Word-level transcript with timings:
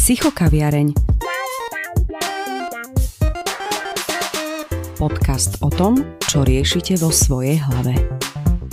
Psychokaviareň. 0.00 0.96
Podcast 4.96 5.60
o 5.60 5.68
tom, 5.68 6.16
čo 6.24 6.40
riešite 6.40 6.96
vo 6.96 7.12
svojej 7.12 7.60
hlave. 7.60 8.00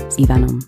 S 0.07 0.16
Ivanom. 0.23 0.63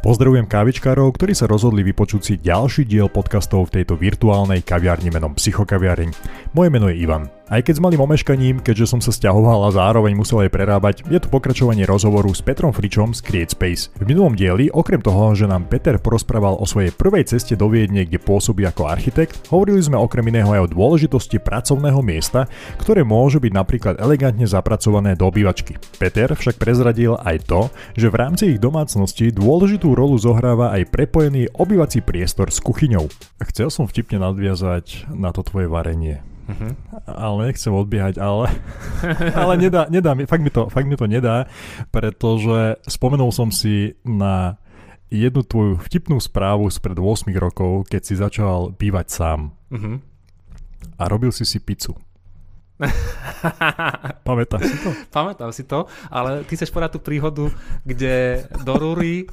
Pozdravujem 0.00 0.48
kávičkárov, 0.48 1.12
ktorí 1.20 1.36
sa 1.36 1.44
rozhodli 1.44 1.84
vypočuť 1.84 2.22
si 2.24 2.34
ďalší 2.40 2.88
diel 2.88 3.12
podcastov 3.12 3.68
v 3.68 3.84
tejto 3.84 4.00
virtuálnej 4.00 4.64
kaviarni 4.64 5.12
menom 5.12 5.36
Psychokaviareň. 5.36 6.08
Moje 6.56 6.68
meno 6.72 6.88
je 6.88 7.04
Ivan. 7.04 7.28
Aj 7.50 7.66
keď 7.66 7.74
s 7.74 7.82
malým 7.82 8.06
omeškaním, 8.06 8.62
keďže 8.62 8.94
som 8.94 9.02
sa 9.02 9.10
stiahoval 9.10 9.66
a 9.66 9.74
zároveň 9.74 10.14
musel 10.14 10.46
aj 10.46 10.54
prerábať, 10.54 11.02
je 11.10 11.18
to 11.18 11.26
pokračovanie 11.34 11.82
rozhovoru 11.82 12.30
s 12.30 12.38
Petrom 12.46 12.70
Fričom 12.70 13.10
z 13.10 13.26
Create 13.26 13.50
Space. 13.50 13.90
V 13.98 14.06
minulom 14.06 14.38
dieli, 14.38 14.70
okrem 14.70 15.02
toho, 15.02 15.34
že 15.34 15.50
nám 15.50 15.66
Peter 15.66 15.98
porozprával 15.98 16.54
o 16.54 16.62
svojej 16.62 16.94
prvej 16.94 17.26
ceste 17.26 17.58
do 17.58 17.66
Viedne, 17.66 18.06
kde 18.06 18.22
pôsobí 18.22 18.62
ako 18.62 18.86
architekt, 18.86 19.50
hovorili 19.50 19.82
sme 19.82 19.98
okrem 19.98 20.30
iného 20.30 20.46
aj 20.46 20.70
o 20.70 20.70
dôležitosti 20.70 21.42
pracovného 21.42 21.98
miesta, 22.06 22.46
ktoré 22.78 23.02
môže 23.02 23.42
byť 23.42 23.50
napríklad 23.50 23.94
elegantne 23.98 24.46
zapracované 24.46 25.18
do 25.18 25.26
obývačky. 25.26 25.74
Peter 25.98 26.30
však 26.30 26.54
prezradil 26.54 27.18
aj 27.18 27.50
to, 27.50 27.66
že 27.98 28.14
v 28.14 28.18
rámci 28.30 28.54
ich 28.54 28.62
domácnosti 28.62 29.34
dôležitú 29.34 29.90
rolu 29.98 30.14
zohráva 30.22 30.70
aj 30.78 30.86
prepojený 30.94 31.50
obývací 31.58 31.98
priestor 31.98 32.54
s 32.54 32.62
kuchyňou. 32.62 33.10
Chcel 33.42 33.74
som 33.74 33.90
vtipne 33.90 34.22
nadviazať 34.22 35.10
na 35.10 35.34
to 35.34 35.42
tvoje 35.42 35.66
varenie. 35.66 36.22
Uh-huh. 36.50 36.72
Ale 37.06 37.50
nechcem 37.50 37.70
odbiehať, 37.70 38.18
ale, 38.18 38.50
ale 39.40 39.52
nedá, 39.54 39.86
nedá 39.86 40.18
mi, 40.18 40.26
fakt 40.26 40.42
mi, 40.42 40.50
to, 40.50 40.66
fakt 40.66 40.88
mi 40.90 40.98
to 40.98 41.06
nedá, 41.06 41.46
pretože 41.94 42.82
spomenul 42.90 43.30
som 43.30 43.54
si 43.54 43.94
na 44.02 44.58
jednu 45.10 45.42
tvoju 45.42 45.78
vtipnú 45.82 46.18
správu 46.18 46.70
spred 46.70 46.98
8 46.98 47.30
rokov, 47.38 47.86
keď 47.90 48.02
si 48.02 48.14
začal 48.18 48.74
bývať 48.74 49.06
sám. 49.10 49.40
Uh-huh. 49.70 50.02
A 50.98 51.02
robil 51.06 51.30
si 51.30 51.46
si 51.46 51.62
pizzu. 51.62 51.94
Pamätáš 54.26 54.72
si 54.72 54.76
to? 54.80 54.90
Pamätám 55.12 55.50
si 55.52 55.68
to, 55.68 55.84
ale 56.08 56.48
ty 56.48 56.56
chceš 56.56 56.72
povedať 56.72 56.96
tú 56.96 57.00
príhodu, 57.04 57.44
kde 57.84 58.48
do 58.64 58.74
rúry 58.80 59.28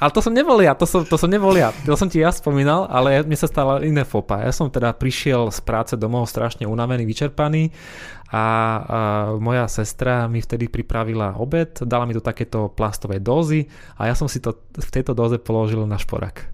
ale 0.00 0.10
to 0.16 0.24
som 0.24 0.32
nebol 0.32 0.56
ja, 0.64 0.72
to 0.72 0.88
som, 0.88 1.04
to 1.04 1.20
som 1.20 1.28
nebol 1.28 1.52
ja. 1.52 1.76
To 1.84 1.92
som 1.92 2.08
ti 2.08 2.24
ja 2.24 2.32
spomínal, 2.32 2.88
ale 2.88 3.20
mne 3.20 3.36
sa 3.36 3.44
stala 3.44 3.84
iné 3.84 4.08
fopa. 4.08 4.40
Ja 4.40 4.48
som 4.48 4.72
teda 4.72 4.96
prišiel 4.96 5.52
z 5.52 5.60
práce 5.60 5.94
domov 6.00 6.24
strašne 6.24 6.64
unavený, 6.64 7.04
vyčerpaný 7.04 7.68
a, 8.32 8.40
a 8.40 8.44
moja 9.36 9.68
sestra 9.68 10.24
mi 10.24 10.40
vtedy 10.40 10.72
pripravila 10.72 11.36
obed, 11.36 11.84
dala 11.84 12.08
mi 12.08 12.16
do 12.16 12.24
takéto 12.24 12.72
plastové 12.72 13.20
dózy 13.20 13.68
a 14.00 14.08
ja 14.08 14.16
som 14.16 14.24
si 14.24 14.40
to 14.40 14.56
v 14.72 14.88
tejto 14.88 15.12
dóze 15.12 15.36
položil 15.36 15.84
na 15.84 16.00
šporak. 16.00 16.48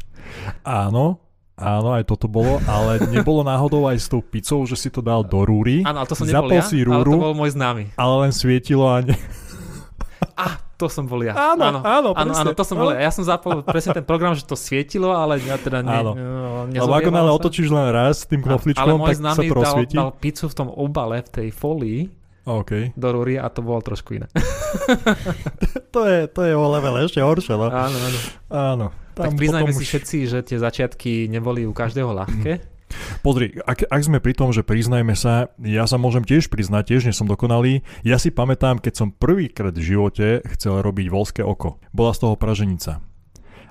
Áno, 0.67 1.23
Áno, 1.57 1.97
aj 1.97 2.05
toto 2.05 2.29
bolo, 2.29 2.61
ale 2.69 3.01
nebolo 3.09 3.41
náhodou 3.41 3.89
aj 3.89 3.97
s 3.97 4.13
tou 4.13 4.21
pizzou, 4.21 4.69
že 4.69 4.77
si 4.77 4.93
to 4.93 5.01
dal 5.01 5.25
do 5.25 5.41
rúry. 5.41 5.81
Áno, 5.89 6.05
to 6.05 6.13
som 6.13 6.29
nebol 6.29 6.53
ja, 6.53 6.61
si 6.61 6.85
rúru, 6.85 7.01
ale 7.01 7.17
to 7.17 7.25
bol 7.25 7.33
môj 7.33 7.57
známy. 7.57 7.97
Ale 7.97 8.29
len 8.29 8.33
svietilo 8.37 8.85
a 8.85 9.01
ne... 9.01 9.17
Ah, 10.37 10.61
to 10.77 10.87
som 10.93 11.09
bol 11.09 11.25
ja. 11.25 11.33
Áno, 11.33 11.65
áno, 11.65 11.81
áno, 11.81 12.09
áno, 12.13 12.33
áno 12.37 12.51
to 12.53 12.65
som 12.65 12.77
bol 12.77 12.93
ja. 12.93 13.09
Ja 13.09 13.11
som 13.11 13.25
zapol 13.25 13.65
presne 13.65 13.97
ten 13.97 14.05
program, 14.05 14.37
že 14.37 14.45
to 14.45 14.55
svietilo, 14.55 15.17
ale 15.17 15.41
ja 15.41 15.57
teda 15.57 15.81
ne, 15.81 16.05
áno. 16.05 16.13
Lebo 16.69 16.93
ako 16.93 17.11
náhle 17.11 17.33
otočíš 17.33 17.73
len 17.73 17.89
raz 17.89 18.29
tým 18.29 18.45
knofličkom, 18.45 18.97
tak 19.09 19.17
sa 19.17 19.41
to 19.41 19.55
rozsvietí. 19.57 19.97
dal 19.97 20.13
pizzu 20.13 20.53
v 20.53 20.55
tom 20.55 20.69
obale, 20.69 21.25
v 21.25 21.31
tej 21.33 21.49
folii, 21.49 22.01
okay. 22.45 22.93
do 22.93 23.09
rúry 23.09 23.41
a 23.41 23.49
to 23.49 23.65
bolo 23.65 23.81
trošku 23.81 24.21
iné. 24.21 24.29
to, 25.97 26.05
je, 26.05 26.29
to 26.29 26.41
je 26.45 26.53
o 26.53 26.67
level 26.69 27.01
ešte 27.01 27.25
horšie, 27.25 27.57
no. 27.57 27.73
Áno, 27.73 27.97
áno. 27.97 28.19
áno. 28.53 28.87
tak 29.17 29.33
priznajme 29.33 29.73
si 29.73 29.83
už... 29.83 29.89
všetci, 29.89 30.17
že 30.29 30.39
tie 30.45 30.61
začiatky 30.61 31.27
neboli 31.33 31.65
u 31.65 31.73
každého 31.73 32.13
ľahké. 32.13 32.76
Pozri, 33.21 33.59
ak, 33.67 33.87
ak 33.91 34.03
sme 34.03 34.23
pri 34.23 34.35
tom, 34.35 34.55
že 34.55 34.63
priznajme 34.63 35.19
sa, 35.19 35.51
ja 35.59 35.85
sa 35.91 35.99
môžem 35.99 36.23
tiež 36.23 36.47
priznať, 36.47 36.95
tiež 36.95 37.03
nie 37.11 37.15
som 37.15 37.27
dokonalý. 37.27 37.83
Ja 38.07 38.17
si 38.17 38.31
pamätám, 38.31 38.79
keď 38.79 38.95
som 38.95 39.09
prvýkrát 39.15 39.75
v 39.75 39.83
živote 39.83 40.27
chcel 40.57 40.81
robiť 40.83 41.07
volské 41.11 41.43
oko. 41.43 41.83
Bola 41.91 42.15
z 42.15 42.23
toho 42.23 42.35
praženica. 42.39 43.03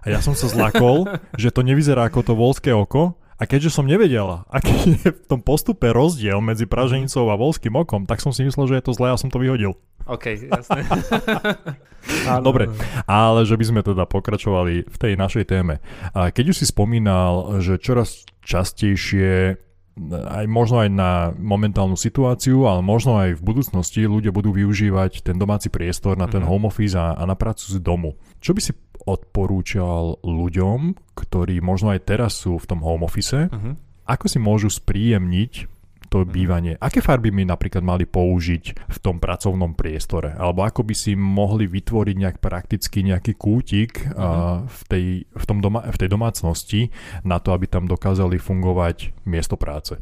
A 0.04 0.06
ja 0.12 0.20
som 0.22 0.38
sa 0.38 0.52
zlakol, 0.52 1.08
že 1.42 1.50
to 1.50 1.64
nevyzerá 1.64 2.12
ako 2.12 2.22
to 2.22 2.34
volské 2.36 2.76
oko, 2.76 3.18
a 3.36 3.44
keďže 3.44 3.76
som 3.76 3.84
nevedel, 3.84 4.48
aký 4.48 4.96
je 4.96 5.12
v 5.12 5.28
tom 5.28 5.44
postupe 5.44 5.92
rozdiel 5.92 6.40
medzi 6.40 6.64
praženicou 6.64 7.28
a 7.28 7.36
volským 7.36 7.76
okom, 7.76 8.08
tak 8.08 8.24
som 8.24 8.32
si 8.32 8.48
myslel, 8.48 8.72
že 8.72 8.80
je 8.80 8.86
to 8.88 8.96
zlé 8.96 9.12
a 9.12 9.20
som 9.20 9.28
to 9.28 9.44
vyhodil. 9.44 9.76
OK, 10.06 10.26
jasné. 10.38 10.86
Dobre, 12.46 12.70
ale 13.10 13.50
že 13.50 13.58
by 13.58 13.66
sme 13.66 13.82
teda 13.82 14.06
pokračovali 14.06 14.86
v 14.86 14.98
tej 15.02 15.14
našej 15.18 15.46
téme. 15.50 15.82
A 16.14 16.30
keď 16.30 16.54
už 16.54 16.62
si 16.62 16.66
spomínal, 16.70 17.58
že 17.66 17.82
čoraz 17.82 18.30
častejšie 18.46 19.58
aj 20.12 20.46
možno 20.52 20.84
aj 20.84 20.90
na 20.92 21.12
momentálnu 21.40 21.96
situáciu, 21.96 22.68
ale 22.68 22.84
možno 22.84 23.16
aj 23.16 23.40
v 23.40 23.46
budúcnosti 23.48 24.04
ľudia 24.04 24.36
budú 24.36 24.52
využívať 24.52 25.24
ten 25.24 25.40
domáci 25.40 25.72
priestor 25.72 26.20
na 26.20 26.28
ten 26.28 26.44
mm-hmm. 26.44 26.52
home 26.52 26.68
office 26.68 27.00
a, 27.00 27.16
a 27.16 27.24
na 27.24 27.34
prácu 27.40 27.64
z 27.64 27.80
domu. 27.80 28.20
Čo 28.44 28.52
by 28.52 28.62
si 28.62 28.76
odporúčal 29.08 30.20
ľuďom, 30.20 31.00
ktorí 31.16 31.64
možno 31.64 31.96
aj 31.96 32.12
teraz 32.12 32.44
sú 32.44 32.60
v 32.60 32.68
tom 32.68 32.84
home 32.84 33.08
office, 33.08 33.48
mm-hmm. 33.48 33.74
ako 34.04 34.26
si 34.28 34.38
môžu 34.38 34.68
spríjemniť 34.68 35.75
to 36.10 36.24
mhm. 36.24 36.30
bývanie. 36.30 36.74
Aké 36.78 37.02
farby 37.02 37.34
by 37.34 37.44
napríklad 37.46 37.84
mali 37.84 38.06
použiť 38.08 38.64
v 38.88 38.98
tom 39.02 39.18
pracovnom 39.18 39.74
priestore? 39.74 40.34
Alebo 40.34 40.64
ako 40.64 40.86
by 40.86 40.96
si 40.96 41.18
mohli 41.18 41.66
vytvoriť 41.68 42.16
nejak 42.16 42.38
prakticky 42.40 43.02
nejaký 43.04 43.36
kútik 43.36 44.06
uh-huh. 44.06 44.16
uh, 44.16 44.58
v, 44.66 44.82
tej, 44.88 45.06
v, 45.28 45.44
tom 45.46 45.60
doma, 45.60 45.84
v 45.86 45.98
tej 45.98 46.10
domácnosti 46.10 46.82
na 47.26 47.42
to, 47.42 47.52
aby 47.52 47.68
tam 47.68 47.90
dokázali 47.90 48.38
fungovať 48.40 49.26
miesto 49.28 49.58
práce? 49.60 49.98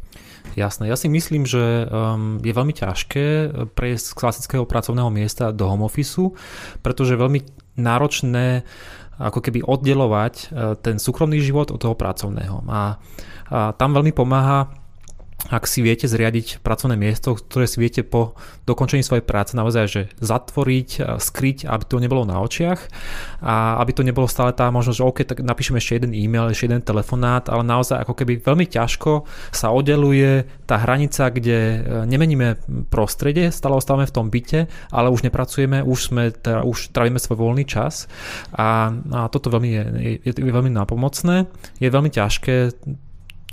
Jasné, 0.54 0.92
ja 0.92 0.98
si 1.00 1.10
myslím, 1.10 1.48
že 1.50 1.88
um, 1.90 2.38
je 2.44 2.54
veľmi 2.54 2.76
ťažké 2.76 3.26
prejsť 3.74 4.06
z 4.06 4.18
klasického 4.18 4.66
pracovného 4.70 5.10
miesta 5.10 5.50
do 5.50 5.66
home 5.66 5.88
office, 5.88 6.20
pretože 6.86 7.16
je 7.16 7.24
veľmi 7.24 7.40
náročné 7.80 8.62
ako 9.18 9.40
keby 9.46 9.66
oddelovať 9.66 10.34
uh, 10.52 10.74
ten 10.78 10.98
súkromný 11.02 11.42
život 11.42 11.74
od 11.74 11.80
toho 11.82 11.96
pracovného. 11.98 12.66
A, 12.70 12.98
a 13.50 13.74
tam 13.78 13.94
veľmi 13.98 14.14
pomáha 14.14 14.83
ak 15.54 15.70
si 15.70 15.86
viete 15.86 16.10
zriadiť 16.10 16.66
pracovné 16.66 16.98
miesto, 16.98 17.38
ktoré 17.38 17.70
si 17.70 17.78
viete 17.78 18.02
po 18.02 18.34
dokončení 18.66 19.06
svojej 19.06 19.22
práce 19.22 19.54
naozaj 19.54 19.86
že 19.86 20.02
zatvoriť, 20.18 21.22
skryť, 21.22 21.70
aby 21.70 21.84
to 21.86 22.02
nebolo 22.02 22.26
na 22.26 22.42
očiach 22.42 22.90
a 23.46 23.78
aby 23.78 23.92
to 23.94 24.02
nebolo 24.02 24.26
stále 24.26 24.50
tá 24.58 24.74
možnosť, 24.74 24.98
že 24.98 25.06
OK, 25.06 25.20
tak 25.30 25.38
napíšeme 25.46 25.78
ešte 25.78 26.02
jeden 26.02 26.18
e-mail, 26.18 26.50
ešte 26.50 26.66
jeden 26.66 26.82
telefonát, 26.82 27.46
ale 27.54 27.62
naozaj 27.62 28.02
ako 28.02 28.18
keby 28.18 28.42
veľmi 28.42 28.66
ťažko 28.66 29.30
sa 29.54 29.70
oddeluje 29.70 30.50
tá 30.66 30.82
hranica, 30.82 31.30
kde 31.30 31.60
e, 31.60 31.78
nemeníme 32.10 32.58
prostredie, 32.90 33.54
stále 33.54 33.78
ostávame 33.78 34.10
v 34.10 34.16
tom 34.16 34.34
byte, 34.34 34.66
ale 34.90 35.14
už 35.14 35.22
nepracujeme, 35.22 35.86
už 35.86 36.00
sme, 36.10 36.34
teda, 36.34 36.66
už 36.66 36.90
trávime 36.90 37.22
svoj 37.22 37.38
voľný 37.38 37.70
čas 37.70 38.10
a, 38.58 38.90
a 38.90 39.30
toto 39.30 39.54
veľmi 39.54 39.70
je, 39.70 39.84
je, 40.26 40.32
je 40.34 40.54
veľmi 40.54 40.74
napomocné. 40.74 41.46
Je 41.78 41.94
veľmi 41.94 42.10
ťažké 42.10 42.74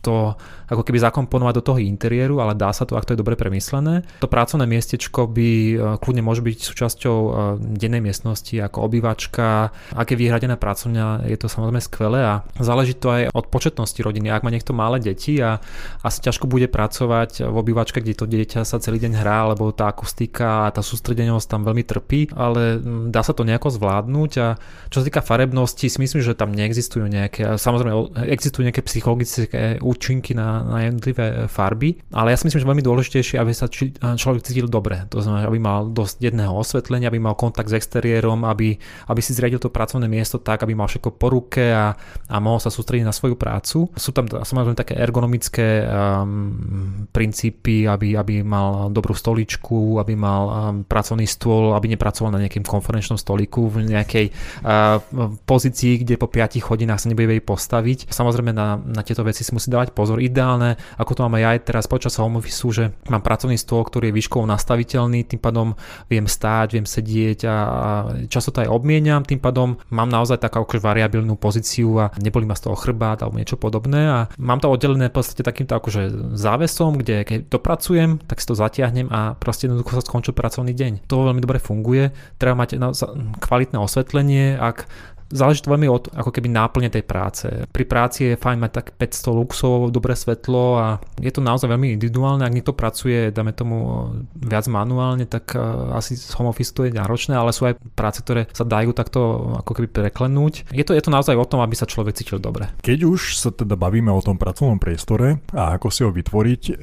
to 0.00 0.34
ako 0.70 0.86
keby 0.86 1.02
zakomponovať 1.02 1.54
do 1.58 1.66
toho 1.66 1.78
interiéru, 1.82 2.38
ale 2.38 2.54
dá 2.54 2.70
sa 2.70 2.86
to, 2.86 2.94
ak 2.94 3.04
to 3.04 3.18
je 3.18 3.20
dobre 3.20 3.34
premyslené. 3.34 4.06
To 4.22 4.30
pracovné 4.30 4.70
miestečko 4.70 5.26
by 5.26 5.50
e, 5.50 5.74
kľudne 5.98 6.22
môže 6.22 6.46
byť 6.46 6.58
súčasťou 6.62 7.16
e, 7.18 7.30
dennej 7.74 7.98
miestnosti 7.98 8.54
ako 8.54 8.86
obývačka. 8.86 9.74
Ak 9.90 10.14
je 10.14 10.16
vyhradená 10.16 10.54
pracovňa, 10.54 11.26
je 11.26 11.36
to 11.36 11.50
samozrejme 11.50 11.82
skvelé 11.82 12.20
a 12.22 12.34
záleží 12.62 12.94
to 12.94 13.10
aj 13.10 13.22
od 13.34 13.50
početnosti 13.50 13.98
rodiny. 13.98 14.30
Ak 14.30 14.46
má 14.46 14.54
niekto 14.54 14.70
malé 14.70 15.02
deti 15.02 15.42
a 15.42 15.58
asi 16.06 16.22
ťažko 16.22 16.46
bude 16.46 16.70
pracovať 16.70 17.50
v 17.50 17.56
obývačke, 17.58 17.98
kde 17.98 18.14
to 18.14 18.30
dieťa 18.30 18.62
sa 18.62 18.78
celý 18.78 19.02
deň 19.02 19.18
hrá, 19.18 19.50
lebo 19.50 19.74
tá 19.74 19.90
akustika 19.90 20.70
a 20.70 20.72
tá 20.72 20.86
sústredenosť 20.86 21.46
tam 21.50 21.66
veľmi 21.66 21.82
trpí, 21.82 22.30
ale 22.38 22.78
dá 23.10 23.26
sa 23.26 23.34
to 23.34 23.42
nejako 23.42 23.74
zvládnuť 23.74 24.32
a 24.38 24.48
čo 24.86 25.02
sa 25.02 25.06
týka 25.06 25.24
farebnosti, 25.24 25.90
si 25.90 25.98
myslím, 25.98 26.22
že 26.22 26.38
tam 26.38 26.54
neexistujú 26.54 27.10
nejaké, 27.10 27.58
samozrejme 27.58 28.14
existujú 28.30 28.62
nejaké 28.62 28.82
psychologické 28.86 29.82
účinky 29.82 30.36
na, 30.36 30.59
na 30.64 30.78
jednotlivé 30.86 31.26
e, 31.26 31.34
farby, 31.46 31.98
ale 32.12 32.32
ja 32.32 32.38
si 32.38 32.46
myslím, 32.48 32.60
že 32.62 32.70
veľmi 32.70 32.84
dôležitejšie, 32.84 33.36
aby 33.36 33.52
sa 33.52 33.66
či, 33.70 33.94
človek 33.94 34.42
cítil 34.42 34.66
dobre. 34.66 35.06
To 35.14 35.22
znamená, 35.22 35.46
aby 35.46 35.60
mal 35.62 35.86
dosť 35.86 36.32
jedného 36.32 36.52
osvetlenia, 36.52 37.08
aby 37.12 37.22
mal 37.22 37.38
kontakt 37.38 37.70
s 37.70 37.78
exteriérom, 37.78 38.42
aby, 38.48 38.74
aby 39.06 39.20
si 39.22 39.36
zriadil 39.36 39.62
to 39.62 39.70
pracovné 39.70 40.10
miesto 40.10 40.42
tak, 40.42 40.66
aby 40.66 40.74
mal 40.74 40.90
všetko 40.90 41.10
po 41.14 41.26
ruke 41.30 41.70
a, 41.70 41.94
a 42.26 42.36
mohol 42.42 42.58
sa 42.58 42.74
sústrediť 42.74 43.06
na 43.06 43.14
svoju 43.14 43.38
prácu. 43.38 43.86
Sú 43.94 44.10
tam 44.10 44.26
samozrejme 44.26 44.74
také 44.74 44.98
ergonomické 44.98 45.86
um, 45.86 47.06
princípy, 47.14 47.86
aby, 47.86 48.18
aby 48.18 48.42
mal 48.42 48.90
dobrú 48.90 49.14
stoličku, 49.14 50.02
aby 50.02 50.18
mal 50.18 50.42
um, 50.42 50.52
pracovný 50.82 51.30
stôl, 51.30 51.78
aby 51.78 51.94
nepracoval 51.94 52.34
na 52.34 52.42
nejakým 52.42 52.66
konferenčnom 52.66 53.16
stoliku 53.16 53.70
v 53.70 53.86
nejakej 53.86 54.26
uh, 54.66 54.98
pozícii, 55.46 56.02
kde 56.02 56.18
po 56.18 56.26
5 56.26 56.58
hodinách 56.66 57.06
sa 57.06 57.08
nebude 57.08 57.38
postaviť. 57.38 58.10
Samozrejme 58.10 58.50
na, 58.50 58.74
na 58.82 59.06
tieto 59.06 59.22
veci 59.22 59.46
si 59.46 59.54
musí 59.54 59.70
dávať 59.70 59.94
pozor. 59.94 60.18
Ideálne, 60.18 60.49
ako 60.98 61.12
to 61.14 61.20
mám 61.26 61.36
aj 61.38 61.42
ja 61.42 61.50
teraz 61.60 61.84
počas 61.86 62.16
home 62.16 62.40
office, 62.40 62.64
že 62.70 62.90
mám 63.12 63.20
pracovný 63.20 63.60
stôl, 63.60 63.84
ktorý 63.84 64.10
je 64.10 64.16
výškovo 64.16 64.48
nastaviteľný, 64.48 65.28
tým 65.28 65.40
pádom 65.42 65.76
viem 66.08 66.24
stáť, 66.24 66.80
viem 66.80 66.86
sedieť 66.88 67.38
a 67.46 67.56
často 68.26 68.50
to 68.50 68.64
aj 68.64 68.72
obmieniam, 68.72 69.22
tým 69.22 69.38
pádom 69.38 69.76
mám 69.92 70.08
naozaj 70.08 70.40
takú 70.40 70.64
akože 70.64 70.80
variabilnú 70.80 71.36
pozíciu 71.36 72.00
a 72.00 72.10
neboli 72.18 72.48
ma 72.48 72.56
z 72.56 72.70
toho 72.70 72.76
chrbát 72.78 73.20
alebo 73.20 73.36
niečo 73.36 73.60
podobné 73.60 74.08
a 74.08 74.18
mám 74.40 74.62
to 74.62 74.72
oddelené 74.72 75.12
v 75.12 75.16
podstate 75.20 75.44
takýmto 75.44 75.76
akože 75.76 76.34
závesom, 76.34 76.98
kde 77.00 77.26
keď 77.26 77.38
dopracujem, 77.52 78.22
tak 78.24 78.40
si 78.40 78.46
to 78.48 78.54
zatiahnem 78.56 79.10
a 79.12 79.36
proste 79.36 79.68
jednoducho 79.68 79.98
sa 79.98 80.02
skončil 80.02 80.32
pracovný 80.32 80.72
deň. 80.72 81.06
To 81.10 81.28
veľmi 81.28 81.42
dobre 81.42 81.58
funguje. 81.60 82.14
Treba 82.40 82.56
mať 82.56 82.80
kvalitné 83.42 83.76
osvetlenie, 83.76 84.56
ak 84.56 84.88
záleží 85.30 85.62
to 85.62 85.72
veľmi 85.72 85.88
od 85.88 86.10
ako 86.12 86.30
keby 86.34 86.50
náplne 86.50 86.90
tej 86.90 87.06
práce. 87.06 87.46
Pri 87.70 87.84
práci 87.86 88.34
je 88.34 88.40
fajn 88.40 88.58
mať 88.60 88.72
tak 88.74 88.86
500 88.98 89.38
luxov, 89.38 89.78
dobré 89.94 90.18
svetlo 90.18 90.64
a 90.76 90.86
je 91.22 91.30
to 91.32 91.40
naozaj 91.40 91.70
veľmi 91.70 91.94
individuálne. 91.94 92.42
Ak 92.42 92.52
niekto 92.54 92.76
pracuje, 92.76 93.30
dáme 93.30 93.54
tomu 93.54 94.10
viac 94.36 94.66
manuálne, 94.66 95.24
tak 95.24 95.54
uh, 95.54 95.94
asi 95.94 96.18
z 96.18 96.34
home 96.36 96.50
office 96.50 96.74
to 96.74 96.86
je 96.86 96.94
náročné, 96.94 97.38
ale 97.38 97.54
sú 97.54 97.70
aj 97.70 97.78
práce, 97.94 98.20
ktoré 98.20 98.50
sa 98.50 98.66
dajú 98.66 98.90
takto 98.92 99.20
ako 99.62 99.72
keby 99.78 99.88
preklenúť. 100.10 100.70
Je 100.74 100.84
to, 100.84 100.92
je 100.92 101.02
to 101.02 101.14
naozaj 101.14 101.38
o 101.38 101.46
tom, 101.46 101.62
aby 101.62 101.78
sa 101.78 101.86
človek 101.86 102.18
cítil 102.18 102.42
dobre. 102.42 102.68
Keď 102.82 102.98
už 103.06 103.38
sa 103.38 103.54
teda 103.54 103.78
bavíme 103.78 104.10
o 104.10 104.20
tom 104.20 104.36
pracovnom 104.36 104.82
priestore 104.82 105.38
a 105.54 105.78
ako 105.78 105.88
si 105.88 106.02
ho 106.02 106.10
vytvoriť, 106.10 106.82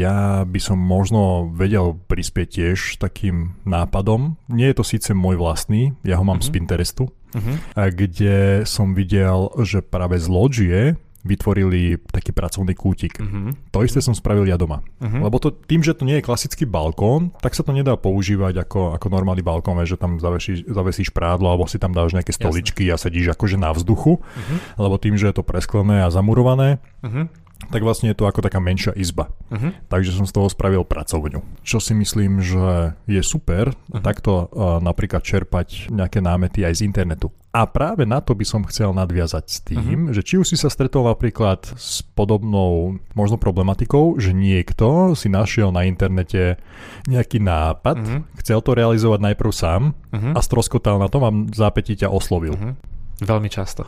ja 0.00 0.42
by 0.48 0.60
som 0.60 0.80
možno 0.80 1.52
vedel 1.52 1.94
prispieť 2.08 2.48
tiež 2.48 2.78
takým 2.96 3.60
nápadom. 3.68 4.40
Nie 4.48 4.72
je 4.72 4.80
to 4.80 4.84
síce 4.86 5.10
môj 5.12 5.36
vlastný, 5.36 5.92
ja 6.02 6.16
ho 6.16 6.24
mám 6.24 6.40
mm-hmm. 6.40 6.52
z 6.52 6.56
Pinterestu, 6.56 7.04
uh-huh. 7.32 7.56
kde 7.92 8.62
som 8.68 8.92
videl, 8.92 9.48
že 9.64 9.80
práve 9.82 10.20
z 10.20 10.26
loďie 10.28 10.80
vytvorili 11.22 12.02
taký 12.10 12.34
pracovný 12.34 12.74
kútik. 12.74 13.22
Uh-huh. 13.22 13.54
To 13.70 13.86
isté 13.86 14.02
som 14.02 14.10
spravil 14.10 14.50
ja 14.50 14.58
doma. 14.58 14.82
Uh-huh. 14.98 15.22
Lebo 15.22 15.38
to, 15.38 15.54
tým, 15.54 15.80
že 15.80 15.94
to 15.94 16.02
nie 16.02 16.18
je 16.18 16.26
klasický 16.26 16.66
balkón, 16.66 17.30
tak 17.38 17.54
sa 17.54 17.62
to 17.62 17.70
nedá 17.70 17.94
používať 17.94 18.66
ako, 18.66 18.98
ako 18.98 19.06
normálny 19.06 19.40
balkón, 19.40 19.78
že 19.86 19.94
tam 19.94 20.18
zavesíš, 20.18 20.66
zavesíš 20.66 21.14
prádlo 21.14 21.54
alebo 21.54 21.70
si 21.70 21.78
tam 21.78 21.94
dáš 21.94 22.18
nejaké 22.18 22.34
stoličky 22.34 22.90
Jasne. 22.90 22.94
a 22.98 23.02
sedíš 23.06 23.26
akože 23.38 23.56
na 23.56 23.70
vzduchu. 23.70 24.18
Uh-huh. 24.18 24.58
Lebo 24.82 24.98
tým, 24.98 25.14
že 25.14 25.30
je 25.30 25.34
to 25.38 25.46
presklené 25.46 26.02
a 26.02 26.10
zamurované, 26.10 26.82
uh-huh 27.06 27.41
tak 27.70 27.84
vlastne 27.84 28.10
je 28.10 28.18
to 28.18 28.26
ako 28.26 28.42
taká 28.42 28.58
menšia 28.58 28.96
izba. 28.96 29.30
Uh-huh. 29.52 29.70
Takže 29.86 30.16
som 30.16 30.26
z 30.26 30.34
toho 30.34 30.48
spravil 30.50 30.82
pracovňu. 30.82 31.62
Čo 31.62 31.78
si 31.78 31.92
myslím, 31.94 32.42
že 32.42 32.96
je 33.06 33.22
super, 33.22 33.70
uh-huh. 33.70 34.02
takto 34.02 34.48
uh, 34.50 34.82
napríklad 34.82 35.22
čerpať 35.22 35.92
nejaké 35.92 36.18
námety 36.18 36.66
aj 36.66 36.82
z 36.82 36.88
internetu. 36.88 37.30
A 37.52 37.68
práve 37.68 38.08
na 38.08 38.24
to 38.24 38.32
by 38.32 38.48
som 38.48 38.64
chcel 38.64 38.96
nadviazať 38.96 39.44
s 39.44 39.58
tým, 39.60 40.08
uh-huh. 40.08 40.16
že 40.16 40.24
či 40.24 40.40
už 40.40 40.48
si 40.48 40.56
sa 40.56 40.72
stretol 40.72 41.04
napríklad 41.04 41.68
s 41.76 42.00
podobnou 42.16 42.96
možno 43.12 43.36
problematikou, 43.36 44.16
že 44.16 44.32
niekto 44.32 45.12
si 45.12 45.28
našiel 45.28 45.68
na 45.68 45.84
internete 45.84 46.56
nejaký 47.04 47.44
nápad, 47.44 47.96
uh-huh. 48.00 48.20
chcel 48.40 48.64
to 48.64 48.72
realizovať 48.72 49.20
najprv 49.20 49.52
sám 49.52 49.82
uh-huh. 49.92 50.32
a 50.32 50.40
stroskotal 50.40 50.96
na 50.96 51.12
tom 51.12 51.22
a 51.28 51.30
zápätí 51.52 51.92
ťa 51.92 52.08
oslovil. 52.08 52.56
Uh-huh. 52.56 52.72
Veľmi 53.20 53.52
často. 53.52 53.84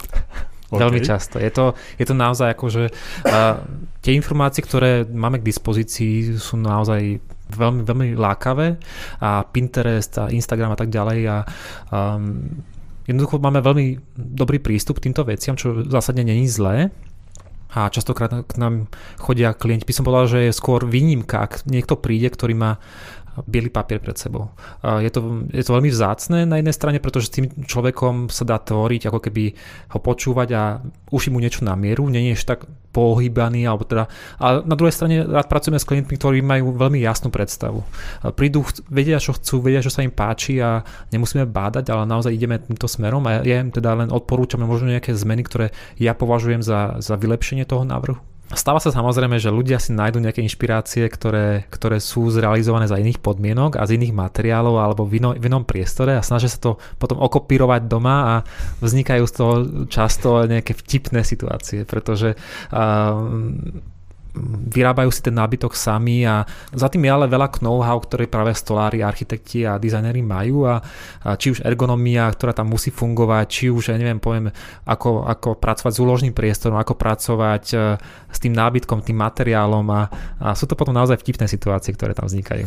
Okay. 0.74 0.82
Veľmi 0.82 1.00
často. 1.00 1.38
Je 1.38 1.50
to, 1.54 1.78
je 1.96 2.04
to 2.04 2.14
naozaj 2.14 2.50
ako, 2.52 2.66
že 2.66 2.84
uh, 2.90 3.62
tie 4.02 4.12
informácie, 4.18 4.66
ktoré 4.66 5.06
máme 5.06 5.38
k 5.38 5.48
dispozícii, 5.48 6.36
sú 6.36 6.58
naozaj 6.58 7.22
veľmi, 7.54 7.86
veľmi 7.86 8.08
lákavé 8.18 8.76
a 9.22 9.46
Pinterest 9.46 10.18
a 10.18 10.28
Instagram 10.34 10.74
a 10.74 10.78
tak 10.78 10.90
ďalej 10.90 11.20
a 11.30 11.36
um, 11.94 12.42
jednoducho 13.06 13.38
máme 13.38 13.62
veľmi 13.62 14.02
dobrý 14.16 14.58
prístup 14.58 14.98
k 14.98 15.08
týmto 15.10 15.22
veciam, 15.22 15.54
čo 15.54 15.86
zásadne 15.86 16.26
není 16.26 16.50
zlé, 16.50 16.90
a 17.74 17.90
častokrát 17.90 18.30
k 18.30 18.54
nám 18.54 18.86
chodia 19.18 19.50
klienti. 19.50 19.82
By 19.82 19.94
som 19.98 20.06
povedal, 20.06 20.30
že 20.30 20.40
je 20.46 20.54
skôr 20.54 20.86
výnimka, 20.86 21.42
ak 21.42 21.66
niekto 21.66 21.98
príde, 21.98 22.30
ktorý 22.30 22.54
má 22.54 22.78
biely 23.42 23.70
papier 23.70 23.98
pred 23.98 24.14
sebou. 24.14 24.54
Je 24.82 25.10
to, 25.10 25.46
je 25.50 25.64
to 25.66 25.74
veľmi 25.74 25.90
vzácne 25.90 26.46
na 26.46 26.62
jednej 26.62 26.74
strane, 26.74 26.98
pretože 27.02 27.28
s 27.28 27.34
tým 27.34 27.46
človekom 27.66 28.30
sa 28.30 28.46
dá 28.46 28.62
tvoriť, 28.62 29.10
ako 29.10 29.18
keby 29.18 29.44
ho 29.94 29.98
počúvať 29.98 30.48
a 30.54 30.62
uši 31.10 31.28
mu 31.34 31.42
niečo 31.42 31.66
na 31.66 31.74
mieru, 31.74 32.06
nie 32.06 32.30
je 32.30 32.46
tak 32.46 32.66
pohybaný, 32.94 33.66
alebo 33.66 33.82
teda, 33.82 34.06
a 34.38 34.62
na 34.62 34.78
druhej 34.78 34.94
strane 34.94 35.26
rád 35.26 35.50
pracujeme 35.50 35.82
s 35.82 35.88
klientmi, 35.88 36.14
ktorí 36.14 36.38
majú 36.46 36.78
veľmi 36.78 37.02
jasnú 37.02 37.26
predstavu. 37.34 37.82
Prídu, 38.38 38.62
vedia, 38.86 39.18
čo 39.18 39.34
chcú, 39.34 39.66
vedia, 39.66 39.82
čo 39.82 39.90
sa 39.90 40.06
im 40.06 40.14
páči 40.14 40.62
a 40.62 40.86
nemusíme 41.10 41.42
bádať, 41.42 41.90
ale 41.90 42.06
naozaj 42.06 42.30
ideme 42.30 42.62
týmto 42.62 42.86
smerom 42.86 43.26
a 43.26 43.42
ja 43.42 43.58
im 43.58 43.74
teda 43.74 43.98
len 43.98 44.14
odporúčam 44.14 44.62
možno 44.62 44.94
nejaké 44.94 45.10
zmeny, 45.10 45.42
ktoré 45.42 45.74
ja 45.98 46.14
považujem 46.14 46.62
za, 46.62 47.02
za 47.02 47.18
vylepšenie 47.18 47.66
toho 47.66 47.82
návrhu. 47.82 48.33
Stáva 48.52 48.76
sa 48.76 48.92
samozrejme, 48.92 49.40
že 49.40 49.48
ľudia 49.48 49.80
si 49.80 49.96
nájdú 49.96 50.20
nejaké 50.20 50.44
inšpirácie, 50.44 51.08
ktoré, 51.08 51.64
ktoré 51.72 51.96
sú 51.96 52.28
zrealizované 52.28 52.84
za 52.84 53.00
iných 53.00 53.24
podmienok 53.24 53.80
a 53.80 53.88
z 53.88 53.96
iných 53.96 54.12
materiálov 54.12 54.76
alebo 54.84 55.08
v, 55.08 55.16
ino, 55.16 55.30
v 55.32 55.48
inom 55.48 55.64
priestore 55.64 56.12
a 56.12 56.20
snažia 56.20 56.52
sa 56.52 56.60
to 56.60 56.70
potom 57.00 57.24
okopírovať 57.24 57.88
doma 57.88 58.16
a 58.20 58.34
vznikajú 58.84 59.24
z 59.24 59.32
toho 59.32 59.54
často 59.88 60.44
nejaké 60.44 60.76
vtipné 60.76 61.24
situácie, 61.24 61.88
pretože 61.88 62.36
uh, 62.36 63.16
vyrábajú 64.68 65.10
si 65.14 65.22
ten 65.22 65.34
nábytok 65.34 65.78
sami 65.78 66.26
a 66.26 66.42
za 66.74 66.90
tým 66.90 67.06
je 67.06 67.10
ale 67.14 67.30
veľa 67.30 67.62
know-how, 67.62 68.02
ktoré 68.02 68.26
práve 68.26 68.50
stolári, 68.58 69.00
architekti 69.00 69.62
a 69.62 69.78
dizajneri 69.78 70.26
majú 70.26 70.66
a, 70.66 70.82
a 71.22 71.38
či 71.38 71.54
už 71.54 71.62
ergonomia, 71.62 72.26
ktorá 72.34 72.50
tam 72.50 72.74
musí 72.74 72.90
fungovať, 72.90 73.46
či 73.46 73.64
už, 73.70 73.94
ja 73.94 73.96
neviem, 73.96 74.18
poviem, 74.18 74.50
ako, 74.84 75.30
ako 75.30 75.48
pracovať 75.54 75.92
s 75.94 76.02
úložným 76.02 76.34
priestorom, 76.34 76.74
ako 76.74 76.98
pracovať 76.98 77.64
e, 77.72 77.76
s 78.34 78.38
tým 78.42 78.50
nábytkom, 78.58 79.06
tým 79.06 79.22
materiálom 79.22 79.86
a, 79.94 80.02
a 80.42 80.58
sú 80.58 80.66
to 80.66 80.74
potom 80.74 80.90
naozaj 80.90 81.22
vtipné 81.22 81.46
situácie, 81.46 81.94
ktoré 81.94 82.18
tam 82.18 82.26
vznikajú. 82.26 82.66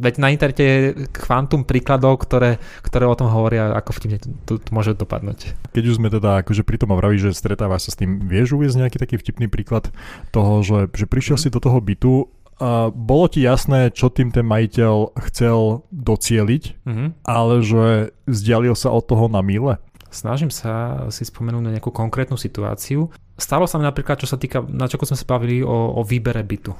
Veď 0.00 0.14
na 0.16 0.32
internete 0.32 0.64
je 0.64 0.78
kvantum 1.12 1.68
príkladov, 1.68 2.24
ktoré, 2.24 2.56
ktoré 2.80 3.04
o 3.04 3.18
tom 3.18 3.28
hovoria, 3.28 3.76
ako 3.76 3.90
vtipne 4.00 4.18
to, 4.48 4.56
to, 4.56 4.70
môže 4.72 4.96
dopadnúť. 4.96 5.52
Keď 5.76 5.84
už 5.84 5.96
sme 6.00 6.08
teda 6.08 6.40
akože 6.40 6.64
pri 6.64 6.80
tom 6.80 6.96
vraví, 6.96 7.20
že 7.20 7.36
stretávaš 7.36 7.88
sa 7.88 7.90
s 7.92 8.00
tým, 8.00 8.24
vieš 8.24 8.56
uviezť 8.56 8.80
nejaký 8.80 8.96
taký 8.96 9.16
vtipný 9.20 9.52
príklad 9.52 9.92
toho, 10.32 10.64
že 10.64 11.01
že 11.02 11.10
prišiel 11.10 11.34
si 11.34 11.50
do 11.50 11.58
toho 11.58 11.82
bytu 11.82 12.30
a 12.62 12.94
bolo 12.94 13.26
ti 13.26 13.42
jasné, 13.42 13.90
čo 13.90 14.06
tým 14.06 14.30
ten 14.30 14.46
majiteľ 14.46 15.18
chcel 15.26 15.82
docieliť, 15.90 16.86
mm-hmm. 16.86 17.08
ale 17.26 17.54
že 17.58 18.14
vzdialil 18.30 18.78
sa 18.78 18.94
od 18.94 19.02
toho 19.02 19.26
na 19.26 19.42
míle? 19.42 19.82
Snažím 20.12 20.52
sa 20.52 21.08
si 21.10 21.26
spomenúť 21.26 21.62
na 21.64 21.72
nejakú 21.74 21.90
konkrétnu 21.90 22.38
situáciu. 22.38 23.10
Stalo 23.42 23.66
sa 23.66 23.74
mi 23.74 23.82
napríklad, 23.82 24.22
čo 24.22 24.30
sa 24.30 24.38
týka, 24.38 24.62
na 24.62 24.86
čo 24.86 25.02
sme 25.02 25.18
sa 25.18 25.26
bavili 25.26 25.66
o, 25.66 25.98
o 25.98 26.06
výbere 26.06 26.46
bytu. 26.46 26.70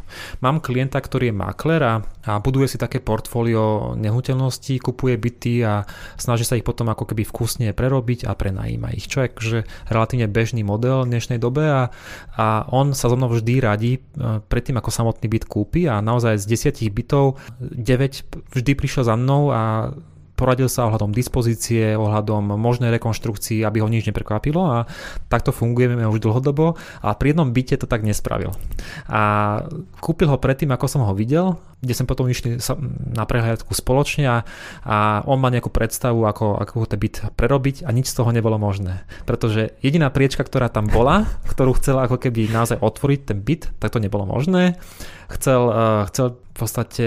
Mám 0.47 0.63
klienta, 0.63 1.03
ktorý 1.03 1.35
je 1.35 1.35
makler 1.35 1.83
a, 1.83 1.95
a 2.23 2.39
buduje 2.39 2.71
si 2.71 2.79
také 2.79 3.03
portfólio 3.03 3.99
nehnuteľností, 3.99 4.79
kupuje 4.79 5.19
byty 5.19 5.67
a 5.67 5.83
snaží 6.15 6.47
sa 6.47 6.55
ich 6.55 6.63
potom 6.63 6.87
ako 6.87 7.11
keby 7.11 7.27
vkusne 7.27 7.75
prerobiť 7.75 8.31
a 8.31 8.39
prenajíma 8.39 8.95
ich, 8.95 9.11
čo 9.11 9.27
je 9.27 9.35
akože 9.35 9.59
relatívne 9.91 10.31
bežný 10.31 10.63
model 10.63 11.03
v 11.03 11.19
dnešnej 11.19 11.43
dobe 11.43 11.67
a, 11.67 11.91
a 12.39 12.47
on 12.71 12.95
sa 12.95 13.11
so 13.11 13.19
mnou 13.19 13.35
vždy 13.35 13.59
radí 13.59 13.93
e, 13.99 14.01
predtým, 14.47 14.79
ako 14.79 14.95
samotný 14.95 15.27
byt 15.27 15.51
kúpi 15.51 15.91
a 15.91 15.99
naozaj 15.99 16.39
z 16.39 16.47
desiatich 16.47 16.95
bytov 16.95 17.43
9 17.59 18.55
vždy 18.55 18.73
prišiel 18.79 19.03
za 19.03 19.19
mnou 19.19 19.51
a 19.51 19.91
poradil 20.43 20.67
sa 20.67 20.91
ohľadom 20.91 21.15
dispozície, 21.15 21.95
ohľadom 21.95 22.59
možnej 22.59 22.91
rekonštrukcii, 22.99 23.63
aby 23.63 23.79
ho 23.79 23.87
nič 23.87 24.11
neprekvapilo 24.11 24.59
a 24.67 24.91
takto 25.31 25.55
fungujeme 25.55 26.03
už 26.03 26.19
dlhodobo 26.19 26.75
a 26.99 27.15
pri 27.15 27.31
jednom 27.31 27.55
byte 27.55 27.79
to 27.79 27.87
tak 27.87 28.03
nespravil. 28.03 28.51
A 29.07 29.23
kúpil 30.03 30.27
ho 30.27 30.43
predtým, 30.43 30.75
ako 30.75 30.91
som 30.91 31.07
ho 31.07 31.15
videl, 31.15 31.63
kde 31.79 31.95
sme 31.95 32.11
potom 32.11 32.27
išli 32.27 32.59
na 33.15 33.23
prehľadku 33.23 33.71
spoločne 33.75 34.25
a, 34.27 34.39
a 34.83 34.97
on 35.27 35.39
má 35.39 35.51
nejakú 35.51 35.71
predstavu, 35.71 36.27
ako, 36.27 36.59
ako 36.59 36.91
ten 36.91 36.99
byt 36.99 37.35
prerobiť 37.39 37.87
a 37.87 37.95
nič 37.95 38.11
z 38.11 38.19
toho 38.19 38.35
nebolo 38.35 38.59
možné. 38.59 39.07
Pretože 39.27 39.79
jediná 39.79 40.11
priečka, 40.11 40.43
ktorá 40.43 40.71
tam 40.71 40.91
bola, 40.91 41.27
ktorú 41.47 41.79
chcel 41.79 42.03
ako 42.03 42.19
keby 42.19 42.51
naozaj 42.51 42.83
otvoriť 42.83 43.21
ten 43.31 43.39
byt, 43.43 43.71
tak 43.79 43.95
to 43.95 44.03
nebolo 44.03 44.27
možné. 44.27 44.79
Chcel, 45.27 45.63
uh, 45.71 46.03
chcel 46.07 46.39
v 46.39 46.57
podstate 46.57 47.07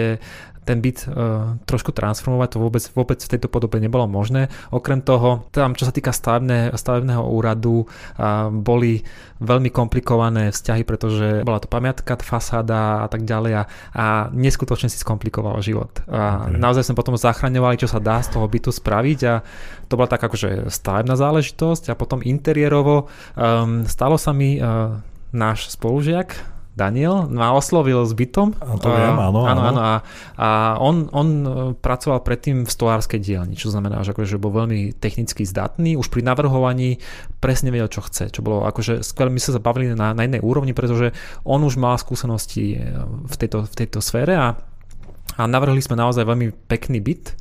ten 0.65 0.81
byt 0.81 1.05
uh, 1.05 1.55
trošku 1.69 1.93
transformovať, 1.93 2.57
to 2.57 2.59
vôbec, 2.59 2.83
vôbec 2.97 3.19
v 3.21 3.31
tejto 3.31 3.47
podobe 3.47 3.77
nebolo 3.77 4.09
možné. 4.09 4.49
Okrem 4.73 4.99
toho, 5.05 5.45
tam 5.53 5.77
čo 5.77 5.85
sa 5.85 5.93
týka 5.93 6.09
stavebné, 6.09 6.73
stavebného 6.73 7.21
úradu, 7.21 7.85
uh, 7.85 8.49
boli 8.49 9.05
veľmi 9.37 9.69
komplikované 9.69 10.49
vzťahy, 10.49 10.81
pretože 10.87 11.45
bola 11.45 11.61
to 11.61 11.69
pamiatka, 11.69 12.17
fasáda 12.17 13.05
a 13.05 13.07
tak 13.11 13.27
ďalej 13.27 13.53
a, 13.53 13.63
a 13.93 14.05
neskutočne 14.33 14.89
si 14.89 14.97
skomplikoval 14.97 15.61
život. 15.61 16.01
A 16.09 16.49
okay. 16.49 16.57
naozaj 16.57 16.89
sme 16.89 16.97
potom 16.97 17.19
zachraňovali, 17.19 17.77
čo 17.77 17.91
sa 17.91 18.01
dá 18.01 18.23
z 18.23 18.33
toho 18.33 18.47
bytu 18.49 18.73
spraviť 18.73 19.19
a 19.27 19.43
to 19.85 19.93
bola 19.99 20.09
tak 20.09 20.23
akože 20.25 20.71
stavebná 20.71 21.13
záležitosť 21.19 21.93
a 21.93 21.99
potom 21.99 22.25
interiérovo 22.25 23.11
um, 23.37 23.85
stalo 23.85 24.17
sa 24.17 24.31
mi 24.31 24.57
uh, 24.57 24.97
náš 25.35 25.75
spolužiak, 25.75 26.54
Daniel 26.75 27.31
ma 27.31 27.55
oslovil 27.55 28.03
s 28.03 28.11
bytom. 28.11 28.51
A 28.59 28.75
to 28.75 28.91
viem, 28.91 29.15
áno. 29.15 29.47
Áno, 29.47 29.61
áno. 29.63 29.79
A, 29.79 29.93
a 30.35 30.47
on, 30.83 31.07
on 31.15 31.27
e, 31.27 31.49
pracoval 31.79 32.19
predtým 32.19 32.67
v 32.67 32.69
stolárskej 32.69 33.23
dielni, 33.23 33.55
čo 33.55 33.71
znamená, 33.71 34.03
že, 34.03 34.11
akože, 34.11 34.35
že 34.35 34.41
bol 34.43 34.51
veľmi 34.51 34.91
technicky 34.99 35.47
zdatný. 35.47 35.95
Už 35.95 36.11
pri 36.11 36.27
navrhovaní 36.27 36.99
presne 37.39 37.71
vedel, 37.71 37.87
čo 37.87 38.03
chce. 38.03 38.27
Čo 38.27 38.43
bolo 38.43 38.67
akože 38.67 39.07
skvelé, 39.07 39.31
my 39.31 39.39
sa 39.39 39.55
zabavili 39.55 39.95
na, 39.95 40.11
na 40.11 40.27
jednej 40.27 40.43
úrovni, 40.43 40.75
pretože 40.75 41.15
on 41.47 41.63
už 41.63 41.79
mal 41.79 41.95
skúsenosti 41.95 42.75
e, 42.75 42.91
v 43.23 43.35
tejto, 43.39 43.63
v 43.63 43.75
tejto 43.79 44.03
sfére 44.03 44.35
a 44.35 44.59
a 45.35 45.49
navrhli 45.49 45.83
sme 45.83 45.99
naozaj 45.99 46.23
veľmi 46.23 46.53
pekný 46.69 47.03
byt 47.03 47.35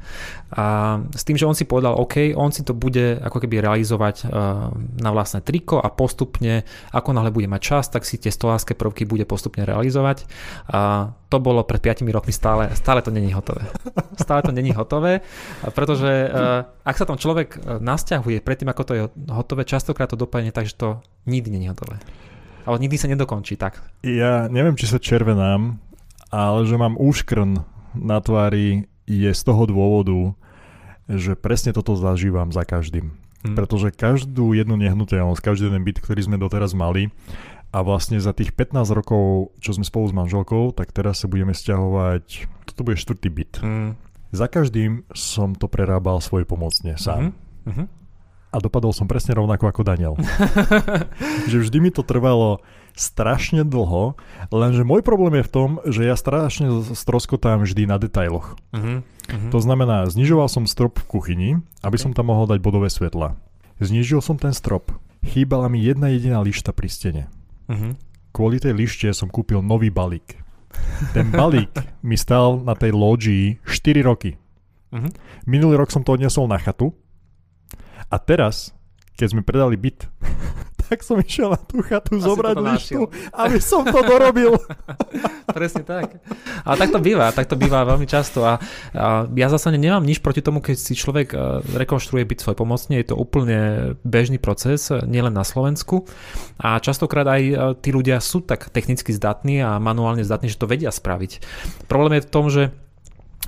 a 0.56 0.98
s 1.14 1.22
tým, 1.22 1.38
že 1.38 1.46
on 1.46 1.54
si 1.54 1.62
povedal, 1.62 1.94
OK, 1.94 2.34
on 2.34 2.50
si 2.50 2.66
to 2.66 2.74
bude 2.74 3.22
ako 3.22 3.38
keby 3.38 3.62
realizovať 3.62 4.26
uh, 4.26 4.72
na 4.98 5.10
vlastné 5.14 5.46
triko 5.46 5.78
a 5.78 5.92
postupne, 5.94 6.66
ako 6.90 7.14
náhle 7.14 7.30
bude 7.30 7.46
mať 7.46 7.60
čas, 7.62 7.84
tak 7.92 8.02
si 8.02 8.18
tie 8.18 8.34
stolárske 8.34 8.74
prvky 8.74 9.06
bude 9.06 9.22
postupne 9.28 9.62
realizovať 9.62 10.26
a 10.70 11.12
to 11.30 11.38
bolo 11.38 11.62
pred 11.62 11.82
5 11.82 12.06
rokmi 12.10 12.34
stále, 12.34 12.70
stále 12.74 13.02
to 13.02 13.14
není 13.14 13.30
hotové. 13.34 13.66
Stále 14.14 14.46
to 14.46 14.54
není 14.54 14.70
hotové, 14.70 15.26
pretože 15.74 16.30
uh, 16.30 16.66
ak 16.86 16.98
sa 16.98 17.06
tam 17.06 17.18
človek 17.18 17.58
uh, 17.58 17.82
nasťahuje 17.82 18.42
predtým, 18.42 18.70
ako 18.70 18.82
to 18.86 18.92
je 18.94 19.02
hotové, 19.30 19.66
častokrát 19.66 20.10
to 20.10 20.18
dopadne 20.18 20.54
tak, 20.54 20.66
že 20.70 20.78
to 20.78 21.02
nikdy 21.26 21.50
není 21.50 21.66
hotové. 21.70 21.98
Ale 22.64 22.80
nikdy 22.80 22.96
sa 22.96 23.10
nedokončí 23.10 23.58
tak. 23.60 23.82
Ja 24.06 24.48
neviem, 24.48 24.78
či 24.78 24.88
sa 24.88 25.02
červenám, 25.02 25.76
ale 26.30 26.60
že 26.66 26.74
mám 26.80 26.96
úškrn 26.98 27.73
na 27.94 28.18
tvári 28.20 28.90
je 29.08 29.30
z 29.30 29.42
toho 29.46 29.64
dôvodu, 29.64 30.34
že 31.08 31.36
presne 31.36 31.76
toto 31.76 31.94
zažívam 31.96 32.50
za 32.50 32.64
každým. 32.64 33.14
Hmm. 33.44 33.54
Pretože 33.56 33.92
každú 33.92 34.56
jednu 34.56 34.80
nehnuteľnosť, 34.80 35.40
každý 35.44 35.68
jeden 35.68 35.84
byt, 35.84 36.00
ktorý 36.00 36.20
sme 36.24 36.40
doteraz 36.40 36.72
mali 36.72 37.12
a 37.74 37.84
vlastne 37.84 38.16
za 38.16 38.32
tých 38.32 38.56
15 38.56 38.88
rokov, 38.94 39.52
čo 39.60 39.76
sme 39.76 39.84
spolu 39.84 40.08
s 40.08 40.14
manželkou, 40.16 40.72
tak 40.72 40.94
teraz 40.96 41.20
sa 41.20 41.28
budeme 41.28 41.52
stiahovať, 41.52 42.48
toto 42.70 42.80
bude 42.86 42.96
štvrtý 42.96 43.28
byt. 43.28 43.52
Hmm. 43.60 44.00
Za 44.32 44.48
každým 44.48 45.04
som 45.12 45.52
to 45.52 45.68
prerábal 45.68 46.18
svoj 46.24 46.48
pomocne 46.48 46.96
sám. 46.96 47.36
Hmm. 47.68 47.86
A 48.54 48.56
dopadol 48.62 48.94
som 48.94 49.10
presne 49.10 49.34
rovnako 49.34 49.66
ako 49.66 49.82
Daniel. 49.82 50.14
že 51.50 51.58
vždy 51.58 51.78
mi 51.82 51.90
to 51.90 52.06
trvalo 52.06 52.62
strašne 52.94 53.66
dlho, 53.66 54.14
lenže 54.54 54.86
môj 54.86 55.02
problém 55.02 55.42
je 55.42 55.46
v 55.46 55.52
tom, 55.52 55.70
že 55.82 56.06
ja 56.06 56.14
strašne 56.14 56.94
stroskotám 56.94 57.66
vždy 57.66 57.90
na 57.90 57.98
detailoch. 57.98 58.54
Uh-huh, 58.70 59.02
uh-huh. 59.02 59.50
To 59.50 59.58
znamená, 59.58 60.06
znižoval 60.06 60.46
som 60.46 60.64
strop 60.70 61.02
v 61.02 61.08
kuchyni, 61.10 61.50
aby 61.82 61.98
okay. 61.98 62.04
som 62.06 62.14
tam 62.14 62.30
mohol 62.30 62.46
dať 62.46 62.62
bodové 62.62 62.86
svetla. 62.86 63.34
Znižil 63.82 64.22
som 64.22 64.38
ten 64.38 64.54
strop. 64.54 64.94
Chýbala 65.26 65.66
mi 65.66 65.82
jedna 65.82 66.14
jediná 66.14 66.38
lišta 66.38 66.70
pri 66.70 66.86
stene. 66.86 67.24
Uh-huh. 67.66 67.98
Kvôli 68.30 68.62
tej 68.62 68.78
lište 68.78 69.10
som 69.10 69.26
kúpil 69.26 69.58
nový 69.58 69.90
balík. 69.90 70.38
Ten 71.10 71.34
balík 71.34 71.74
mi 72.08 72.14
stal 72.14 72.62
na 72.62 72.78
tej 72.78 72.94
loďii 72.94 73.66
4 73.66 74.06
roky. 74.06 74.38
Uh-huh. 74.94 75.10
Minulý 75.50 75.82
rok 75.82 75.90
som 75.90 76.06
to 76.06 76.14
odnesol 76.14 76.46
na 76.46 76.62
chatu 76.62 76.94
a 78.06 78.16
teraz, 78.22 78.70
keď 79.18 79.26
sme 79.34 79.42
predali 79.42 79.74
byt, 79.74 80.06
tak 80.88 81.00
som 81.02 81.16
išiel 81.18 81.52
na 81.52 81.60
tú 81.60 81.80
chatu 81.80 82.16
Asi 82.18 82.24
zobrať 82.24 82.56
lištu, 82.60 83.00
aby 83.32 83.58
som 83.58 83.82
to 83.84 84.00
dorobil. 84.04 84.56
Presne 85.56 85.82
tak. 85.84 86.20
A 86.64 86.76
tak 86.76 86.92
to 86.92 87.00
býva, 87.00 87.32
tak 87.32 87.48
to 87.48 87.56
býva 87.56 87.84
veľmi 87.88 88.04
často. 88.08 88.44
A, 88.44 88.60
a 88.92 89.24
ja 89.32 89.48
zase 89.48 89.72
nemám 89.74 90.04
nič 90.04 90.20
proti 90.20 90.44
tomu, 90.44 90.60
keď 90.60 90.76
si 90.76 90.92
človek 90.96 91.28
e, 91.32 91.36
rekonštruuje 91.84 92.24
byť 92.24 92.38
svoj 92.40 92.56
pomocne. 92.56 93.00
Je 93.00 93.08
to 93.12 93.16
úplne 93.16 93.92
bežný 94.04 94.36
proces, 94.36 94.92
nielen 95.04 95.32
na 95.32 95.42
Slovensku. 95.46 96.04
A 96.60 96.78
častokrát 96.78 97.26
aj 97.28 97.42
e, 97.42 97.54
tí 97.80 97.90
ľudia 97.90 98.20
sú 98.20 98.44
tak 98.44 98.72
technicky 98.72 99.12
zdatní 99.12 99.64
a 99.64 99.76
manuálne 99.80 100.22
zdatní, 100.22 100.52
že 100.52 100.60
to 100.60 100.70
vedia 100.70 100.92
spraviť. 100.92 101.44
Problém 101.88 102.20
je 102.20 102.24
v 102.26 102.30
tom, 102.30 102.46
že 102.52 102.72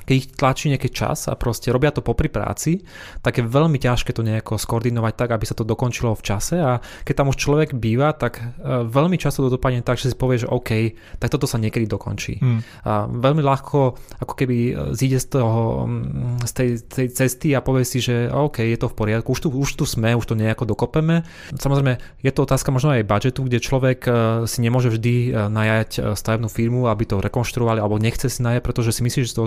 keď 0.07 0.15
ich 0.15 0.31
tlačí 0.39 0.71
nejaký 0.71 0.95
čas 0.95 1.27
a 1.27 1.35
proste 1.35 1.75
robia 1.75 1.91
to 1.91 2.01
popri 2.01 2.31
práci, 2.31 2.87
tak 3.27 3.43
je 3.43 3.45
veľmi 3.45 3.77
ťažké 3.83 4.15
to 4.15 4.23
nejako 4.23 4.55
skoordinovať 4.55 5.13
tak, 5.19 5.35
aby 5.35 5.45
sa 5.45 5.59
to 5.59 5.67
dokončilo 5.67 6.15
v 6.15 6.23
čase 6.23 6.57
a 6.63 6.79
keď 7.03 7.15
tam 7.19 7.31
už 7.35 7.37
človek 7.43 7.75
býva, 7.75 8.15
tak 8.15 8.39
uh, 8.39 8.87
veľmi 8.87 9.19
často 9.19 9.43
to 9.43 9.59
dopadne 9.59 9.83
tak, 9.83 9.99
že 9.99 10.15
si 10.15 10.17
povie, 10.17 10.39
že 10.39 10.47
OK, 10.47 10.95
tak 11.19 11.29
toto 11.29 11.51
sa 11.51 11.59
niekedy 11.59 11.91
dokončí. 11.91 12.39
Hmm. 12.39 12.63
A 12.87 13.11
veľmi 13.11 13.43
ľahko 13.43 13.99
ako 14.23 14.35
keby 14.39 14.57
e, 14.57 14.73
zíde 14.95 15.19
z 15.19 15.27
toho, 15.41 15.85
mm, 15.89 16.47
z 16.47 16.53
tej, 16.55 16.71
tej 16.87 17.07
cesty 17.11 17.49
a 17.57 17.65
povie 17.65 17.83
si, 17.83 17.99
že 17.99 18.31
OK, 18.31 18.63
je 18.63 18.79
to 18.79 18.87
v 18.87 18.95
poriadku, 18.95 19.35
už 19.35 19.41
tu, 19.43 19.49
už 19.51 19.75
tu 19.75 19.85
sme, 19.89 20.15
už 20.15 20.23
to 20.31 20.39
nejako 20.39 20.69
dokopeme. 20.69 21.27
Samozrejme, 21.51 21.99
je 22.23 22.31
to 22.31 22.47
otázka 22.47 22.71
možno 22.71 22.95
aj 22.95 23.09
budžetu, 23.09 23.43
kde 23.43 23.59
človek 23.59 23.99
uh, 24.07 24.15
si 24.47 24.63
nemôže 24.63 24.93
vždy 24.93 25.49
najať 25.51 26.15
stavebnú 26.15 26.47
firmu, 26.47 26.87
aby 26.87 27.09
to 27.09 27.19
rekonštruovali, 27.19 27.83
alebo 27.83 27.99
nechce 27.99 28.31
si 28.31 28.41
najať, 28.45 28.61
pretože 28.63 28.95
si 28.95 29.01
myslí, 29.03 29.21
že 29.27 29.33
to 29.35 29.43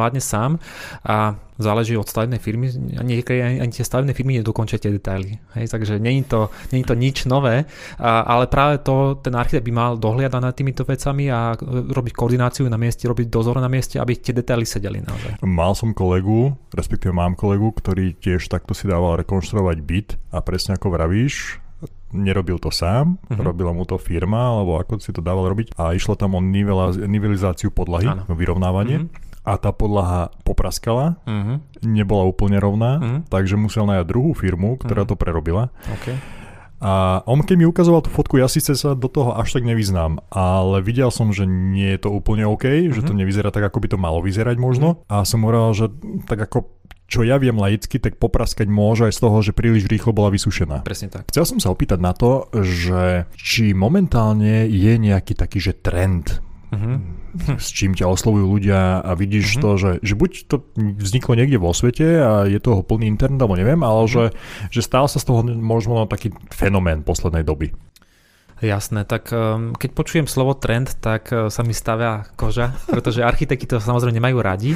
zvládne 0.00 0.24
sám 0.24 0.56
a 1.04 1.36
záleží 1.60 1.92
od 1.92 2.08
stavebnej 2.08 2.40
firmy. 2.40 2.72
Niekedy 3.04 3.44
ani, 3.44 3.58
ani 3.60 3.68
tie 3.68 3.84
stavebné 3.84 4.16
firmy 4.16 4.40
nedokončia 4.40 4.80
tie 4.80 4.96
detaily. 4.96 5.36
Hej, 5.52 5.68
takže 5.68 6.00
není 6.00 6.24
to, 6.24 6.48
není 6.72 6.88
to 6.88 6.96
nič 6.96 7.28
nové, 7.28 7.68
a, 8.00 8.24
ale 8.24 8.48
práve 8.48 8.80
to 8.80 9.20
ten 9.20 9.36
architekt 9.36 9.68
by 9.68 9.72
mal 9.76 9.90
dohliadať 10.00 10.40
nad 10.40 10.56
týmito 10.56 10.88
vecami 10.88 11.28
a 11.28 11.52
robiť 11.92 12.16
koordináciu 12.16 12.64
na 12.72 12.80
mieste, 12.80 13.04
robiť 13.04 13.28
dozor 13.28 13.60
na 13.60 13.68
mieste, 13.68 14.00
aby 14.00 14.16
tie 14.16 14.32
detaily 14.32 14.64
sedeli 14.64 15.04
naozaj. 15.04 15.44
Mal 15.44 15.76
som 15.76 15.92
kolegu, 15.92 16.56
respektíve 16.72 17.12
mám 17.12 17.36
kolegu, 17.36 17.76
ktorý 17.76 18.16
tiež 18.16 18.48
takto 18.48 18.72
si 18.72 18.88
dával 18.88 19.20
rekonštruovať 19.20 19.76
byt 19.84 20.08
a 20.32 20.40
presne 20.40 20.80
ako 20.80 20.96
vravíš, 20.96 21.60
nerobil 22.10 22.58
to 22.58 22.72
sám, 22.74 23.20
uh-huh. 23.20 23.38
robila 23.38 23.70
mu 23.70 23.86
to 23.86 23.94
firma, 24.00 24.50
alebo 24.56 24.80
ako 24.80 24.98
si 24.98 25.14
to 25.14 25.22
dával 25.22 25.46
robiť 25.46 25.78
a 25.78 25.94
išlo 25.94 26.18
tam 26.18 26.34
o 26.34 26.40
nivelizáciu 26.42 27.70
podlahy, 27.70 28.08
ano. 28.08 28.24
vyrovnávanie. 28.32 29.04
Uh-huh 29.06 29.28
a 29.50 29.58
tá 29.58 29.74
podlaha 29.74 30.30
popraskala, 30.46 31.18
uh-huh. 31.26 31.58
nebola 31.82 32.22
úplne 32.22 32.62
rovná, 32.62 32.92
uh-huh. 33.02 33.20
takže 33.26 33.58
musel 33.58 33.90
najať 33.90 34.06
druhú 34.06 34.30
firmu, 34.38 34.78
ktorá 34.78 35.02
uh-huh. 35.02 35.18
to 35.18 35.18
prerobila. 35.18 35.74
Okay. 35.98 36.14
A 36.80 37.20
on 37.28 37.44
keď 37.44 37.60
mi 37.60 37.68
ukazoval 37.68 38.00
tú 38.00 38.08
fotku, 38.08 38.40
ja 38.40 38.48
síce 38.48 38.72
sa 38.72 38.96
do 38.96 39.10
toho 39.10 39.36
až 39.36 39.52
tak 39.52 39.68
nevyznám, 39.68 40.22
ale 40.32 40.80
videl 40.80 41.12
som, 41.12 41.28
že 41.28 41.44
nie 41.44 41.92
je 41.98 42.06
to 42.06 42.14
úplne 42.14 42.46
OK, 42.46 42.64
uh-huh. 42.64 42.94
že 42.94 43.02
to 43.02 43.12
nevyzerá 43.12 43.50
tak, 43.50 43.66
ako 43.66 43.82
by 43.82 43.88
to 43.90 43.98
malo 43.98 44.22
vyzerať 44.22 44.56
možno. 44.56 45.02
Uh-huh. 45.02 45.26
A 45.26 45.26
som 45.26 45.42
hovoril, 45.42 45.74
že 45.74 45.86
tak 46.30 46.46
ako 46.46 46.78
čo 47.10 47.26
ja 47.26 47.42
viem 47.42 47.58
laicky, 47.58 47.98
tak 47.98 48.22
popraskať 48.22 48.70
môže 48.70 49.10
aj 49.10 49.18
z 49.18 49.20
toho, 49.26 49.36
že 49.42 49.50
príliš 49.50 49.90
rýchlo 49.90 50.14
bola 50.14 50.30
vysušená. 50.30 50.86
Presne 50.86 51.10
tak. 51.10 51.26
Chcel 51.34 51.42
som 51.42 51.58
sa 51.58 51.74
opýtať 51.74 51.98
na 51.98 52.14
to, 52.14 52.46
že 52.54 53.26
či 53.34 53.74
momentálne 53.74 54.70
je 54.70 54.94
nejaký 54.94 55.34
taký, 55.34 55.58
že 55.58 55.74
trend 55.74 56.38
uh-huh. 56.70 56.96
s 57.58 57.68
čím 57.74 57.92
ťa 57.94 58.06
oslovujú 58.08 58.46
ľudia 58.46 59.02
a 59.02 59.10
vidíš 59.14 59.58
uh-huh. 59.58 59.62
to, 59.62 59.70
že, 59.76 59.90
že 60.02 60.14
buď 60.14 60.30
to 60.46 60.56
vzniklo 60.76 61.34
niekde 61.36 61.58
vo 61.58 61.74
svete 61.74 62.06
a 62.18 62.30
je 62.46 62.58
toho 62.62 62.82
plný 62.82 63.10
internet, 63.10 63.42
alebo 63.42 63.58
neviem, 63.58 63.82
ale 63.82 64.06
uh-huh. 64.06 64.10
že, 64.10 64.24
že 64.70 64.80
stál 64.80 65.06
sa 65.10 65.18
z 65.18 65.26
toho 65.26 65.44
možno 65.44 66.06
taký 66.06 66.32
fenomén 66.50 67.02
poslednej 67.02 67.42
doby. 67.42 67.74
Jasné, 68.60 69.08
tak 69.08 69.32
um, 69.32 69.72
keď 69.72 69.90
počujem 69.96 70.26
slovo 70.28 70.52
trend, 70.52 71.00
tak 71.00 71.32
uh, 71.32 71.48
sa 71.48 71.64
mi 71.64 71.72
stavia 71.72 72.28
koža, 72.36 72.76
pretože 72.92 73.24
architekti 73.24 73.64
to 73.64 73.80
samozrejme 73.80 74.20
nemajú 74.20 74.36
radi. 74.36 74.70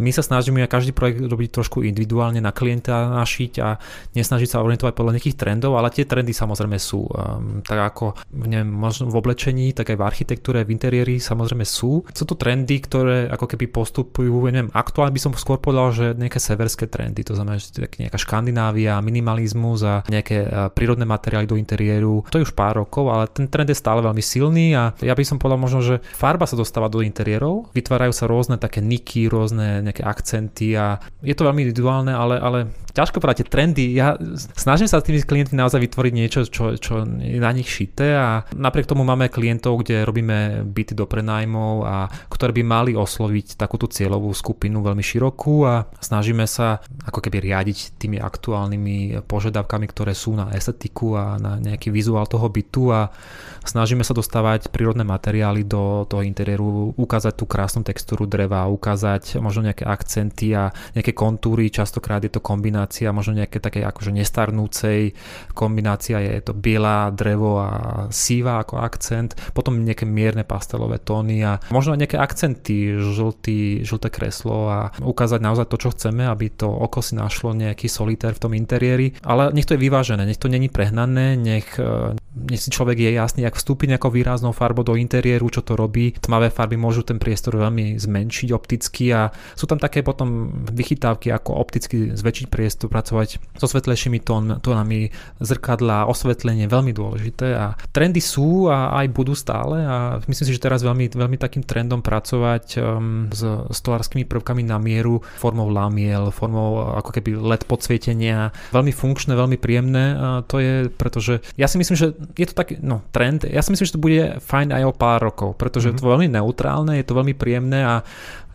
My 0.00 0.08
sa 0.16 0.24
snažíme 0.24 0.64
každý 0.64 0.96
projekt 0.96 1.20
robiť 1.20 1.60
trošku 1.60 1.84
individuálne 1.84 2.40
na 2.40 2.56
klienta 2.56 3.12
našiť 3.20 3.52
a 3.60 3.76
nesnažiť 4.16 4.48
sa 4.48 4.64
orientovať 4.64 4.96
podľa 4.96 5.20
nejakých 5.20 5.36
trendov, 5.36 5.76
ale 5.76 5.92
tie 5.92 6.08
trendy 6.08 6.32
samozrejme 6.32 6.80
sú. 6.80 7.04
Um, 7.04 7.60
tak 7.60 7.76
ako 7.76 8.16
neviem, 8.32 8.72
možno 8.72 9.12
v 9.12 9.20
oblečení, 9.20 9.76
tak 9.76 9.92
aj 9.92 10.00
v 10.00 10.06
architektúre, 10.08 10.64
v 10.64 10.72
interiéri 10.72 11.20
samozrejme 11.20 11.68
sú. 11.68 12.08
Sú 12.08 12.24
to 12.24 12.32
trendy, 12.32 12.80
ktoré 12.80 13.28
ako 13.28 13.44
keby 13.44 13.68
postupujú, 13.68 14.48
neviem, 14.48 14.72
aktuálne 14.72 15.12
by 15.12 15.20
som 15.20 15.36
skôr 15.36 15.60
povedal, 15.60 15.92
že 15.92 16.16
nejaké 16.16 16.40
severské 16.40 16.88
trendy, 16.88 17.28
to 17.28 17.36
znamená, 17.36 17.60
že 17.60 17.76
nejaká 17.76 18.16
Škandinávia, 18.16 19.04
minimalizmus 19.04 19.84
a 19.84 20.00
nejaké 20.08 20.48
uh, 20.48 20.72
prírodné 20.72 21.04
materiály 21.04 21.44
do 21.44 21.60
interiéru. 21.60 22.24
To 22.32 22.40
je 22.40 22.48
už 22.48 22.56
pár 22.56 22.80
rokov, 22.80 23.17
ale 23.18 23.26
ten 23.28 23.50
trend 23.50 23.68
je 23.68 23.76
stále 23.76 24.00
veľmi 24.00 24.22
silný 24.22 24.72
a 24.78 24.94
ja 25.02 25.14
by 25.14 25.24
som 25.26 25.36
povedal 25.36 25.58
možno, 25.58 25.82
že 25.82 26.00
farba 26.14 26.46
sa 26.46 26.54
dostáva 26.54 26.86
do 26.86 27.02
interiérov, 27.02 27.70
vytvárajú 27.74 28.12
sa 28.14 28.30
rôzne 28.30 28.56
také 28.56 28.78
niky, 28.78 29.26
rôzne 29.26 29.82
nejaké 29.82 30.06
akcenty 30.06 30.78
a 30.78 31.02
je 31.20 31.34
to 31.34 31.46
veľmi 31.46 31.66
individuálne, 31.66 32.14
ale, 32.14 32.38
ale 32.38 32.58
ťažko 32.98 33.22
povedať, 33.22 33.46
trendy, 33.46 33.94
ja 33.94 34.18
snažím 34.58 34.90
sa 34.90 34.98
s 34.98 35.06
tými 35.06 35.22
klientmi 35.22 35.54
naozaj 35.54 35.78
vytvoriť 35.78 36.12
niečo, 36.18 36.42
čo, 36.50 36.74
čo 36.74 37.06
je 37.06 37.38
na 37.38 37.54
nich 37.54 37.70
šité 37.70 38.18
a 38.18 38.42
napriek 38.50 38.90
tomu 38.90 39.06
máme 39.06 39.30
klientov, 39.30 39.86
kde 39.86 40.02
robíme 40.02 40.66
byty 40.66 40.98
do 40.98 41.06
prenajmov 41.06 41.86
a 41.86 42.10
ktoré 42.26 42.50
by 42.58 42.62
mali 42.66 42.92
osloviť 42.98 43.54
takúto 43.54 43.86
cieľovú 43.86 44.34
skupinu 44.34 44.82
veľmi 44.82 45.04
širokú 45.04 45.62
a 45.62 45.86
snažíme 46.02 46.42
sa 46.50 46.82
ako 47.06 47.22
keby 47.22 47.38
riadiť 47.46 48.02
tými 48.02 48.18
aktuálnymi 48.18 49.22
požiadavkami, 49.30 49.86
ktoré 49.86 50.18
sú 50.18 50.34
na 50.34 50.50
estetiku 50.50 51.14
a 51.14 51.38
na 51.38 51.62
nejaký 51.62 51.94
vizuál 51.94 52.26
toho 52.26 52.50
bytu 52.50 52.90
a 52.90 53.14
snažíme 53.62 54.02
sa 54.02 54.10
dostávať 54.16 54.74
prírodné 54.74 55.06
materiály 55.06 55.62
do 55.62 56.02
toho 56.10 56.26
interiéru, 56.26 56.98
ukázať 56.98 57.38
tú 57.38 57.46
krásnu 57.46 57.86
textúru 57.86 58.26
dreva, 58.26 58.66
ukázať 58.66 59.38
možno 59.38 59.70
nejaké 59.70 59.86
akcenty 59.86 60.50
a 60.56 60.74
nejaké 60.98 61.14
kontúry, 61.14 61.70
častokrát 61.70 62.26
je 62.26 62.32
to 62.32 62.42
kombinácia 62.42 62.87
kombinácia 62.88 63.12
možno 63.12 63.36
nejaké 63.36 63.60
také 63.60 63.84
akože 63.84 64.16
nestarnúcej 64.16 65.12
kombinácia 65.52 66.24
je 66.24 66.40
to 66.40 66.56
biela, 66.56 67.12
drevo 67.12 67.60
a 67.60 67.70
síva 68.08 68.64
ako 68.64 68.80
akcent, 68.80 69.36
potom 69.52 69.84
nejaké 69.84 70.08
mierne 70.08 70.48
pastelové 70.48 70.96
tóny 70.96 71.44
a 71.44 71.60
možno 71.68 71.92
nejaké 71.92 72.16
akcenty, 72.16 72.96
žltý, 72.96 73.84
žlté 73.84 74.08
kreslo 74.08 74.72
a 74.72 74.78
ukázať 75.04 75.40
naozaj 75.44 75.66
to, 75.68 75.76
čo 75.76 75.92
chceme, 75.92 76.24
aby 76.24 76.48
to 76.48 76.68
oko 76.68 77.04
si 77.04 77.12
našlo 77.12 77.52
nejaký 77.52 77.92
solitér 77.92 78.32
v 78.32 78.42
tom 78.48 78.52
interiéri, 78.56 79.12
ale 79.20 79.52
nech 79.52 79.68
to 79.68 79.76
je 79.76 79.84
vyvážené, 79.84 80.24
nech 80.24 80.40
to 80.40 80.48
není 80.48 80.72
prehnané, 80.72 81.36
nech, 81.36 81.76
e, 81.76 82.16
nech 82.48 82.60
si 82.62 82.72
človek 82.72 82.96
je 82.96 83.10
jasný, 83.12 83.44
ak 83.44 83.58
vstúpi 83.58 83.84
nejakou 83.84 84.08
výraznou 84.08 84.56
farbou 84.56 84.86
do 84.86 84.96
interiéru, 84.96 85.52
čo 85.52 85.60
to 85.60 85.76
robí. 85.76 86.16
Tmavé 86.16 86.48
farby 86.48 86.80
môžu 86.80 87.04
ten 87.04 87.20
priestor 87.20 87.58
veľmi 87.58 88.00
zmenšiť 88.00 88.48
opticky 88.54 89.12
a 89.12 89.28
sú 89.58 89.68
tam 89.68 89.76
také 89.76 90.00
potom 90.06 90.48
vychytávky, 90.70 91.34
ako 91.34 91.58
opticky 91.58 91.98
zväčšiť 92.14 92.46
priestor, 92.46 92.77
pracovať 92.86 93.42
so 93.58 93.66
svetlejšími 93.66 94.22
tón, 94.22 94.62
tónami 94.62 95.10
zrkadla, 95.42 96.06
osvetlenie, 96.06 96.70
veľmi 96.70 96.94
dôležité. 96.94 97.58
A 97.58 97.74
trendy 97.90 98.22
sú 98.22 98.70
a 98.70 98.94
aj 99.02 99.06
budú 99.10 99.34
stále. 99.34 99.82
A 99.82 100.22
myslím 100.30 100.46
si, 100.46 100.54
že 100.54 100.62
teraz 100.62 100.86
veľmi, 100.86 101.10
veľmi 101.10 101.34
takým 101.34 101.66
trendom 101.66 101.98
pracovať 101.98 102.78
um, 102.78 103.26
s 103.34 103.42
stolárskymi 103.74 104.28
prvkami 104.28 104.62
na 104.62 104.78
mieru 104.78 105.18
formou 105.40 105.72
lamiel, 105.72 106.28
formou 106.30 106.94
ako 106.94 107.10
keby 107.16 107.34
LED 107.40 107.64
podsvietenia, 107.64 108.52
veľmi 108.70 108.92
funkčné, 108.92 109.32
veľmi 109.32 109.56
príjemné 109.56 110.04
a 110.14 110.28
to 110.44 110.60
je, 110.60 110.92
pretože 110.92 111.40
ja 111.56 111.64
si 111.70 111.80
myslím, 111.80 111.96
že 111.96 112.06
je 112.36 112.46
to 112.46 112.54
taký 112.54 112.76
no, 112.84 113.00
trend, 113.10 113.48
ja 113.48 113.64
si 113.64 113.72
myslím, 113.72 113.86
že 113.88 113.96
to 113.96 114.04
bude 114.04 114.22
fajn 114.44 114.76
aj 114.76 114.82
o 114.84 114.92
pár 114.92 115.24
rokov, 115.24 115.56
pretože 115.56 115.88
mm-hmm. 115.88 115.98
je 115.98 116.04
to 116.04 116.12
veľmi 116.12 116.28
neutrálne, 116.28 116.92
je 117.00 117.06
to 117.06 117.16
veľmi 117.16 117.34
príjemné 117.34 117.80
a 117.86 117.94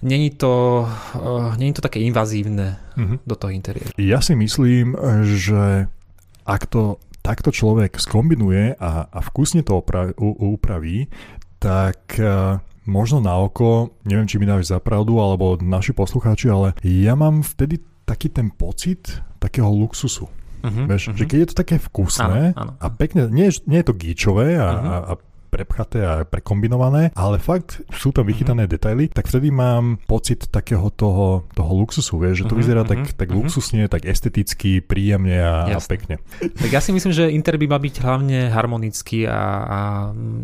není 0.04 0.30
to, 0.36 0.84
uh, 1.16 1.56
není 1.56 1.74
to 1.74 1.82
také 1.82 2.04
invazívne 2.04 2.78
mm-hmm. 3.00 3.24
do 3.24 3.36
toho 3.40 3.52
interiéru. 3.56 3.96
Ja 3.96 4.20
si 4.20 4.36
myslím, 4.36 5.00
že 5.24 5.88
ak 6.44 6.68
to 6.68 7.00
takto 7.24 7.56
človek 7.56 7.96
skombinuje 7.96 8.76
a, 8.76 9.08
a 9.08 9.20
vkusne 9.24 9.64
to 9.64 9.80
opraví, 9.80 10.12
upraví, 10.20 11.08
tak 11.64 12.20
uh, 12.20 12.60
možno 12.84 13.24
na 13.24 13.40
oko, 13.40 13.96
neviem, 14.04 14.28
či 14.28 14.36
mi 14.36 14.44
dáš 14.44 14.76
za 14.76 14.84
pravdu, 14.84 15.24
alebo 15.24 15.56
naši 15.64 15.96
poslucháči, 15.96 16.52
ale 16.52 16.76
ja 16.84 17.16
mám 17.16 17.40
vtedy 17.40 17.80
taký 18.04 18.28
ten 18.28 18.52
pocit 18.52 19.24
takého 19.40 19.72
luxusu. 19.72 20.28
Uh-huh, 20.64 20.88
Vieš, 20.88 21.12
uh-huh. 21.12 21.18
že 21.20 21.24
keď 21.28 21.38
je 21.40 21.50
to 21.52 21.60
také 21.60 21.76
vkusné 21.80 22.56
áno, 22.56 22.60
áno. 22.60 22.72
a 22.80 22.88
pekne, 22.92 23.28
nie, 23.32 23.52
nie 23.68 23.80
je 23.84 23.88
to 23.88 23.96
gíčové 23.96 24.60
a, 24.60 24.68
uh-huh. 24.68 24.88
a, 24.88 24.96
a 25.12 25.14
prepchaté 25.54 26.02
a 26.02 26.14
prekombinované, 26.26 27.14
ale 27.14 27.38
fakt 27.38 27.86
sú 27.94 28.10
tam 28.10 28.26
vychytané 28.26 28.66
mm-hmm. 28.66 28.74
detaily, 28.74 29.06
tak 29.14 29.30
vtedy 29.30 29.54
mám 29.54 30.02
pocit 30.10 30.50
takého 30.50 30.90
toho, 30.90 31.46
toho 31.54 31.72
luxusu, 31.78 32.18
vieš, 32.18 32.42
že 32.42 32.50
to 32.50 32.58
mm-hmm, 32.58 32.62
vyzerá 32.66 32.82
mm-hmm, 32.82 33.06
tak, 33.06 33.14
tak 33.14 33.28
mm-hmm. 33.30 33.46
luxusne, 33.46 33.84
tak 33.86 34.10
esteticky, 34.10 34.82
príjemne 34.82 35.38
a, 35.38 35.78
a 35.78 35.80
pekne. 35.86 36.18
Tak 36.42 36.70
ja 36.74 36.82
si 36.82 36.90
myslím, 36.90 37.14
že 37.14 37.30
inter 37.30 37.62
by 37.62 37.70
mal 37.70 37.82
byť 37.84 37.96
hlavne 38.02 38.40
harmonický 38.50 39.30
a, 39.30 39.42
a 39.64 39.80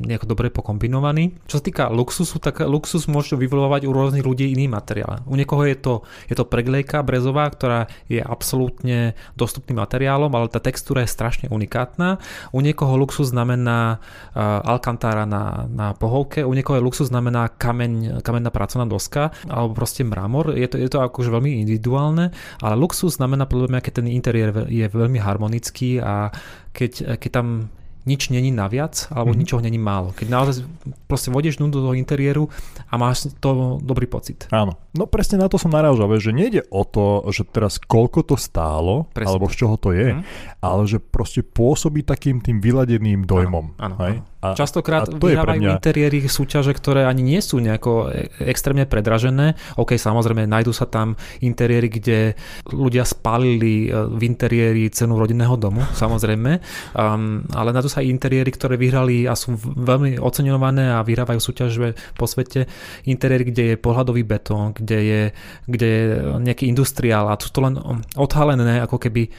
nejako 0.05 0.29
dobre 0.29 0.53
pokombinovaný. 0.53 1.33
Čo 1.49 1.57
sa 1.57 1.63
týka 1.65 1.83
luxusu, 1.89 2.37
tak 2.37 2.61
luxus 2.61 3.09
môže 3.09 3.33
vyvolovať 3.33 3.89
u 3.89 3.91
rôznych 3.95 4.21
ľudí 4.21 4.53
iný 4.53 4.69
materiál. 4.69 5.25
U 5.25 5.33
niekoho 5.33 5.65
je 5.65 5.77
to, 5.79 5.93
je 6.29 6.35
to 6.37 6.45
preglejka 6.45 7.01
brezová, 7.01 7.49
ktorá 7.49 7.89
je 8.11 8.21
absolútne 8.21 9.17
dostupným 9.33 9.81
materiálom, 9.81 10.29
ale 10.35 10.51
tá 10.51 10.59
textúra 10.59 11.01
je 11.01 11.09
strašne 11.09 11.47
unikátna. 11.49 12.19
U 12.51 12.59
niekoho 12.59 12.99
luxus 12.99 13.31
znamená 13.31 14.03
uh, 14.35 14.61
alkan 14.67 14.98
kantára 14.99 15.23
na, 15.23 15.63
na 15.71 15.87
pohovke. 15.95 16.43
U 16.43 16.51
niekoho 16.51 16.75
je 16.75 16.83
luxus 16.83 17.07
znamená 17.07 17.47
kameň, 17.55 18.19
kamenná 18.19 18.51
pracovná 18.51 18.83
doska 18.83 19.31
alebo 19.47 19.71
proste 19.71 20.03
mramor. 20.03 20.51
Je 20.59 20.67
to, 20.67 20.75
je 20.75 20.91
to 20.91 20.99
akože 20.99 21.31
veľmi 21.31 21.63
individuálne, 21.63 22.35
ale 22.59 22.75
luxus 22.75 23.15
znamená 23.15 23.47
podľa 23.47 23.71
mňa, 23.71 23.79
keď 23.79 23.93
ten 24.03 24.07
interiér 24.11 24.67
je 24.67 24.83
veľmi 24.91 25.23
harmonický 25.23 26.03
a 26.03 26.35
keď, 26.75 27.15
keď 27.15 27.31
tam 27.31 27.71
nič 28.07 28.33
není 28.33 28.49
naviac, 28.49 29.11
alebo 29.13 29.35
mm-hmm. 29.35 29.41
ničoho 29.45 29.61
není 29.61 29.77
málo. 29.77 30.15
Keď 30.15 30.27
naozaj 30.31 30.63
proste 31.05 31.29
vodieš 31.29 31.59
do 31.61 31.69
toho 31.69 31.93
interiéru 31.93 32.49
a 32.89 32.97
máš 32.97 33.29
to 33.37 33.77
dobrý 33.83 34.09
pocit. 34.09 34.49
Áno. 34.49 34.79
No 34.97 35.05
presne 35.05 35.37
na 35.37 35.45
to 35.45 35.61
som 35.61 35.69
narážal, 35.69 36.09
že 36.17 36.33
nejde 36.33 36.65
o 36.73 36.81
to, 36.87 37.27
že 37.29 37.45
teraz 37.45 37.77
koľko 37.77 38.25
to 38.25 38.35
stálo, 38.39 39.05
presne. 39.13 39.29
alebo 39.29 39.45
z 39.51 39.55
čoho 39.61 39.75
to 39.77 39.93
je, 39.93 40.15
mm-hmm. 40.15 40.63
ale 40.63 40.81
že 40.89 40.97
proste 40.97 41.45
pôsobí 41.45 42.01
takým 42.01 42.41
tým 42.41 42.57
vyladeným 42.57 43.29
dojmom. 43.29 43.77
Áno, 43.77 43.95
áno, 43.99 43.99
áno. 43.99 44.23
A, 44.39 44.55
Častokrát 44.55 45.03
a 45.03 45.11
to 45.11 45.19
vyhrávajú 45.19 45.59
mňa... 45.59 45.75
interiéry 45.75 46.23
súťaže, 46.31 46.71
ktoré 46.71 47.03
ani 47.03 47.19
nie 47.19 47.43
sú 47.43 47.59
nejako 47.59 48.07
e- 48.07 48.31
extrémne 48.47 48.87
predražené. 48.87 49.59
OK, 49.75 49.99
samozrejme, 49.99 50.47
nájdú 50.47 50.71
sa 50.71 50.87
tam 50.87 51.19
interiéry, 51.43 51.91
kde 51.91 52.39
ľudia 52.71 53.03
spálili 53.03 53.91
e, 53.91 54.07
v 54.07 54.21
interiéri 54.23 54.87
cenu 54.95 55.19
rodinného 55.19 55.59
domu, 55.59 55.83
samozrejme, 56.01 56.63
um, 56.95 57.43
ale 57.51 57.75
to 57.83 57.91
sa 57.91 57.99
interiéry, 57.99 58.47
ktoré 58.55 58.79
vyhrali 58.79 59.27
a 59.27 59.35
sú 59.35 59.59
veľmi 59.59 60.15
oceňované 60.23 60.87
a 60.87 61.03
vyhrávajú 61.03 61.39
súťaže 61.43 61.99
po 62.15 62.23
svete. 62.23 62.71
Interiéry, 63.11 63.51
kde 63.51 63.63
je 63.75 63.75
pohľadový 63.75 64.23
betón, 64.23 64.71
kde 64.71 64.99
je, 65.03 65.21
kde 65.67 65.87
je 65.87 66.03
nejaký 66.39 66.71
industriál 66.71 67.27
a 67.27 67.35
sú 67.35 67.51
to 67.51 67.59
len 67.59 67.75
odhalené 68.15 68.79
ako 68.87 69.03
keby 69.03 69.27
e, 69.27 69.29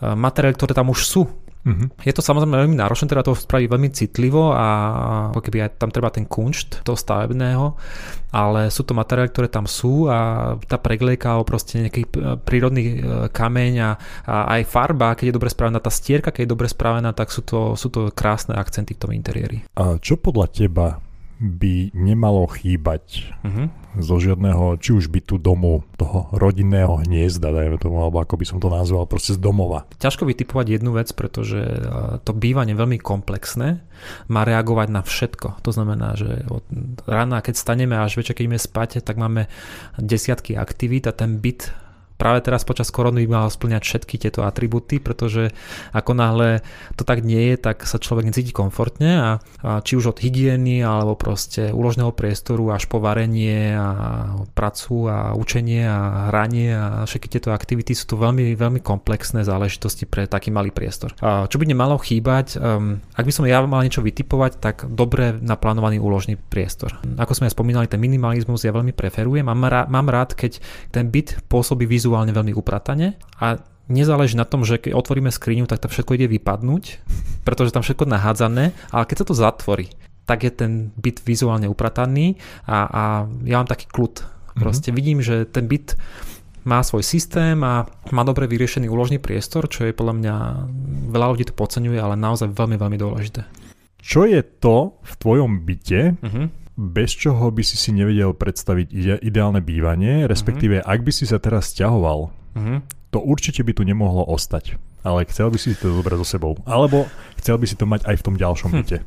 materiály, 0.00 0.56
ktoré 0.56 0.72
tam 0.72 0.88
už 0.88 1.04
sú 1.04 1.28
Mm-hmm. 1.66 2.06
Je 2.06 2.14
to 2.14 2.22
samozrejme 2.22 2.54
veľmi 2.54 2.78
náročné, 2.78 3.10
teda 3.10 3.26
to 3.26 3.34
spraviť 3.34 3.66
veľmi 3.66 3.90
citlivo 3.90 4.54
a 4.54 4.66
ako 5.34 5.42
keby 5.42 5.66
aj 5.66 5.82
tam 5.82 5.90
treba 5.90 6.14
ten 6.14 6.22
kunšt 6.22 6.86
toho 6.86 6.94
stavebného, 6.94 7.74
ale 8.30 8.70
sú 8.70 8.86
to 8.86 8.94
materiály, 8.94 9.34
ktoré 9.34 9.50
tam 9.50 9.66
sú 9.66 10.06
a 10.06 10.54
tá 10.62 10.78
preglejka 10.78 11.34
o 11.34 11.42
proste 11.42 11.82
nejaký 11.82 12.06
prírodný 12.46 12.82
e, 12.86 12.96
kameň 13.34 13.72
a, 13.82 13.90
a 14.30 14.36
aj 14.54 14.62
farba, 14.70 15.18
keď 15.18 15.34
je 15.34 15.36
dobre 15.42 15.50
spravená, 15.50 15.82
tá 15.82 15.90
stierka, 15.90 16.30
keď 16.30 16.46
je 16.46 16.54
dobre 16.54 16.70
spravená, 16.70 17.10
tak 17.10 17.34
sú 17.34 17.42
to, 17.42 17.74
sú 17.74 17.90
to 17.90 18.14
krásne 18.14 18.54
akcenty 18.54 18.94
v 18.94 19.02
tom 19.02 19.10
interiéri. 19.10 19.66
A 19.74 19.98
čo 19.98 20.14
podľa 20.14 20.46
teba 20.54 21.02
by 21.36 21.92
nemalo 21.92 22.48
chýbať 22.48 23.28
uh-huh. 23.44 23.68
zo 24.00 24.16
žiadneho, 24.16 24.80
či 24.80 24.96
už 24.96 25.12
bytu 25.12 25.36
domu, 25.36 25.84
toho 26.00 26.32
rodinného 26.32 27.04
hniezda, 27.04 27.52
dajme 27.52 27.76
tomu, 27.76 28.00
alebo 28.00 28.24
ako 28.24 28.40
by 28.40 28.44
som 28.48 28.58
to 28.58 28.72
nazval, 28.72 29.04
proste 29.04 29.36
z 29.36 29.40
domova. 29.40 29.84
Ťažko 30.00 30.24
vytipovať 30.24 30.80
jednu 30.80 30.96
vec, 30.96 31.12
pretože 31.12 31.60
to 32.24 32.32
bývanie 32.32 32.72
veľmi 32.72 32.96
komplexné, 32.96 33.84
má 34.32 34.42
reagovať 34.48 34.88
na 34.88 35.04
všetko. 35.04 35.60
To 35.60 35.70
znamená, 35.72 36.16
že 36.16 36.44
od 36.48 36.64
rána, 37.04 37.44
keď 37.44 37.54
staneme 37.56 38.00
až 38.00 38.16
večer, 38.16 38.32
keď 38.32 38.48
ideme 38.48 38.60
spať, 38.60 39.04
tak 39.04 39.20
máme 39.20 39.48
desiatky 40.00 40.56
aktivít 40.56 41.04
a 41.08 41.12
ten 41.12 41.36
byt 41.36 41.85
práve 42.16 42.42
teraz 42.44 42.64
počas 42.64 42.90
korony 42.90 43.28
by 43.28 43.44
mal 43.44 43.48
splňať 43.48 43.82
všetky 43.84 44.16
tieto 44.20 44.42
atributy, 44.42 44.98
pretože 44.98 45.52
ako 45.92 46.12
náhle 46.16 46.64
to 46.96 47.04
tak 47.04 47.22
nie 47.22 47.52
je, 47.52 47.56
tak 47.56 47.84
sa 47.84 48.00
človek 48.00 48.28
necíti 48.28 48.50
komfortne 48.50 49.10
a, 49.16 49.30
a 49.62 49.84
či 49.84 49.94
už 49.96 50.16
od 50.16 50.18
hygieny 50.18 50.80
alebo 50.80 51.14
proste 51.14 51.70
úložného 51.70 52.10
priestoru 52.16 52.72
až 52.72 52.88
po 52.88 52.98
varenie 52.98 53.76
a 53.76 53.88
pracu 54.56 55.06
a 55.06 55.36
učenie 55.36 55.84
a 55.84 56.32
hranie 56.32 56.72
a 56.72 56.86
všetky 57.04 57.28
tieto 57.38 57.52
aktivity 57.52 57.92
sú 57.92 58.10
to 58.10 58.16
veľmi, 58.18 58.56
veľmi 58.56 58.80
komplexné 58.80 59.44
záležitosti 59.44 60.08
pre 60.08 60.24
taký 60.26 60.48
malý 60.50 60.72
priestor. 60.72 61.12
A 61.20 61.46
čo 61.46 61.60
by 61.60 61.68
nemalo 61.68 62.00
chýbať, 62.00 62.56
um, 62.56 62.98
ak 63.14 63.24
by 63.28 63.32
som 63.32 63.44
ja 63.44 63.60
mal 63.62 63.84
niečo 63.84 64.00
vytipovať, 64.00 64.58
tak 64.58 64.88
dobre 64.88 65.36
naplánovaný 65.36 66.00
úložný 66.00 66.40
priestor. 66.40 66.96
Ako 67.20 67.36
sme 67.36 67.52
spomínali, 67.52 67.86
ten 67.86 68.00
minimalizmus 68.00 68.64
ja 68.64 68.72
veľmi 68.72 68.96
preferujem 68.96 69.46
a 69.46 69.54
mám 69.86 70.08
rád, 70.08 70.32
keď 70.32 70.58
ten 70.90 71.12
byt 71.12 71.44
pôsobí 71.52 71.84
vizuálne 71.84 72.05
vizuálne 72.06 72.30
veľmi 72.30 72.54
upratane 72.54 73.18
a 73.42 73.58
nezáleží 73.90 74.38
na 74.38 74.46
tom, 74.46 74.62
že 74.62 74.78
keď 74.78 74.94
otvoríme 74.94 75.34
skriňu, 75.34 75.66
tak 75.66 75.82
to 75.82 75.90
všetko 75.90 76.14
ide 76.14 76.30
vypadnúť, 76.30 77.02
pretože 77.42 77.74
tam 77.74 77.82
všetko 77.82 78.06
nahádzané, 78.06 78.70
ale 78.94 79.04
keď 79.10 79.16
sa 79.18 79.26
to 79.26 79.34
zatvorí, 79.34 79.90
tak 80.22 80.46
je 80.46 80.54
ten 80.54 80.94
byt 80.94 81.26
vizuálne 81.26 81.66
uprataný 81.66 82.38
a, 82.62 82.86
a 82.86 83.02
ja 83.42 83.58
mám 83.58 83.66
taký 83.66 83.90
kľud. 83.90 84.22
Mhm. 84.22 84.62
Proste 84.62 84.94
mm-hmm. 84.94 84.98
vidím, 85.02 85.18
že 85.18 85.50
ten 85.50 85.66
byt 85.66 85.98
má 86.66 86.82
svoj 86.82 87.02
systém 87.02 87.58
a 87.66 87.86
má 88.10 88.22
dobre 88.22 88.46
vyriešený 88.50 88.86
úložný 88.86 89.18
priestor, 89.18 89.66
čo 89.66 89.86
je 89.86 89.94
podľa 89.94 90.14
mňa, 90.18 90.34
veľa 91.10 91.26
ľudí 91.34 91.44
to 91.50 91.54
podceňuje, 91.54 91.98
ale 91.98 92.18
naozaj 92.18 92.50
veľmi, 92.54 92.74
veľmi 92.74 92.98
dôležité. 92.98 93.46
Čo 94.02 94.26
je 94.26 94.42
to 94.42 94.98
v 95.02 95.12
tvojom 95.18 95.62
byte, 95.62 96.18
uh-huh 96.22 96.46
bez 96.76 97.16
čoho 97.16 97.48
by 97.48 97.64
si 97.64 97.80
si 97.80 97.90
nevedel 97.90 98.36
predstaviť 98.36 98.86
ide, 98.92 99.14
ideálne 99.24 99.64
bývanie, 99.64 100.28
respektíve 100.28 100.84
mm-hmm. 100.84 100.92
ak 100.92 101.00
by 101.00 101.12
si 101.12 101.24
sa 101.24 101.40
teraz 101.40 101.72
stiahoval, 101.72 102.28
mm-hmm. 102.52 102.78
to 103.16 103.18
určite 103.24 103.64
by 103.64 103.72
tu 103.72 103.82
nemohlo 103.82 104.22
ostať. 104.28 104.76
Ale 105.00 105.24
chcel 105.32 105.48
by 105.48 105.58
si 105.58 105.72
to 105.78 105.88
zobrať 105.88 106.18
so 106.20 106.26
sebou. 106.26 106.52
Alebo 106.68 107.08
chcel 107.40 107.56
by 107.56 107.66
si 107.66 107.78
to 107.78 107.88
mať 107.88 108.04
aj 108.04 108.16
v 108.20 108.24
tom 108.26 108.34
ďalšom 108.34 108.70
hm. 108.74 108.76
byte. 108.82 108.98